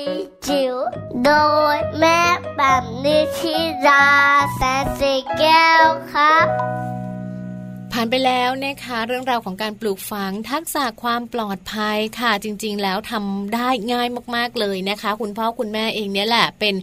[0.47, 0.75] จิ๋ว
[1.25, 1.31] โด
[1.75, 2.21] ยแม่
[2.57, 3.57] แบบนิชิ
[3.87, 4.07] รา
[4.55, 6.47] แสนสีแก้วครับ
[7.99, 16.75] ผ่านไปแล้วนะคะ เรื่องราวของการปลูกฝังทักษะความปลอดภัยค่ะจริง ๆ แล้วทำได้ง่ายมากๆเลยนะคะ คุณพ่อคุณแม่เองเนี่ยแหละเป็น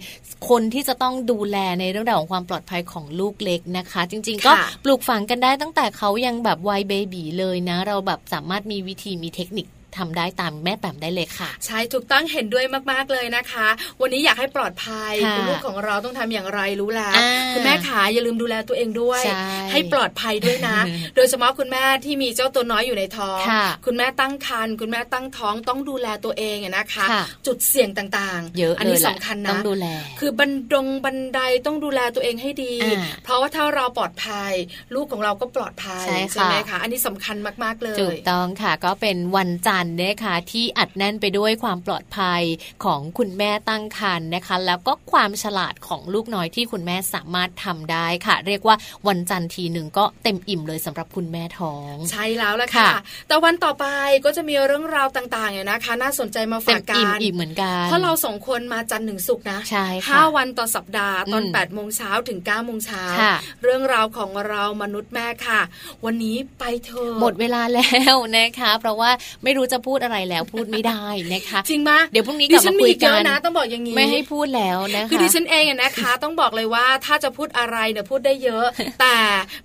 [0.49, 4.51] คนที่จะต้องดูแลในเรื่องราวของความปลอดภัยของลูกเล็กนะคะ จริง ๆ ก็
[4.83, 9.67] ปลูกฝังกันได้ตั้งแต่เขายังแบบวัยเบบีเลยนะ เราแบบสามารถมีวิธีมีเทคนิค
[9.97, 13.67] ทำได้ตามแม่แปมได้เลยค่ะ ใช่ถูกต้องเห็นด้วยมากๆเลยนะคะ
[14.01, 17.13] วันนี้อยากให้ปลอดภัยคุณลูกของเราต้องทำอย่างไรรู้แล้ว
[17.53, 19.21] คุณแม่ขาอย่าลืมดูแลตัวเองด้วย
[19.71, 20.77] ให้ปลอดภัยด้วยนะ
[21.15, 23.43] โดยเฉพาะคุณแม่ที่มีเจ้าตัวน้อยอยู่ในท้อง
[23.85, 27.05] คุณแม่ตั้งครรภ์คุณแม่ตั้งท้องต้องดูแลตัวเองนะคะ
[27.47, 29.85] จุดเสี่ยงต่างๆ เยอะอันนี้สำคัญนะต้องดูแล
[30.19, 32.73] คือบันดงบันไดต้องดูแลตัวเองให้ดี
[33.23, 34.53] เพราะว่าถ้าเราปลอดภัย
[34.95, 42.41] ลูกของเราก็ปลอดภัยใช่ไหมคะอันนี้สำคัญมากๆเลยถูกต้องค่ะก็เป็นวันจันทร์นะคะที่ที่อัดแน่นไปด้วยความปลอดภัย
[42.85, 48.75] ของคุณแม่ตั้งครรภ์นะคะ แล้วก็ความฉลาดของลูกน้อยที่คุณแม่สามารถทำได้ค่ะ เรียกว่า
[49.07, 52.91] วันจันทร์ทีหนึ่งก็เต็มอิ่มเลยสำหรับคุณแม่ท้อง ใช่แล้วละค่ะ
[53.27, 53.85] แต่วันต่อไป
[54.25, 63.03] ก็จะมีเรื่องราวต่างๆเนี่ยนะคะ น่าสนใจมาฝากกันอิ่มอิ่มเหมือนกันเพราะเราสองคนมาจันทร์ถึงศุกร์นะใช่ค่ะห้าวันต่อสัปดาห์ตอน8ปดโมงเช้าถึง9ก้าโมงเช้า
[63.63, 65.61] เรื่องราวของเรามนุษย์แม่ค่ะ
[66.05, 69.09] วันนี้ไปเถอะหมดเวลาแล้วนะคะ เพราะว่า
[69.43, 71.03] ไม่รู้จะพูดอะไรแล้วพูดไม่ได้
[71.33, 78.65] นะคะจริงไหมเดี๋ยวพรุ่งนี้กลับมาคุยกันนะต้องบอกอย่างนี้ไม่ให้พูดแล้วนะคะคือดิฉันเองนะคะ ต้องบอกเลยว่าถ้าจะพูดอะไรเนี่ยพูดได้เยอะ
[79.01, 79.17] แต่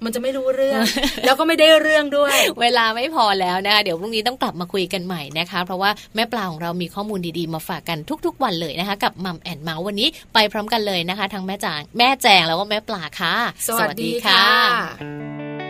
[0.05, 0.81] มันจะไม่รู้เรื่อง
[1.25, 13.35] แล้วก็ไม่ได้เรื่องด้วย เวลาไม่พอแล้วนะคะเดี๋ยวพรุ่งนี้ต้องกลับมาคุยกันใหม่นะคะ เพราะว่าแม่ปลาของเรามีข้อมูลดีๆมาฝากกันทุก ๆ วันเลยนะคะ กับมัมแอนเมาส์วันนี้ไปพร้อมกันเลยนะคะทั้งแม่จางแม่แจงแล้วก็แม่ปลาค่ะ
[13.67, 15.68] สวัสดีค่ะ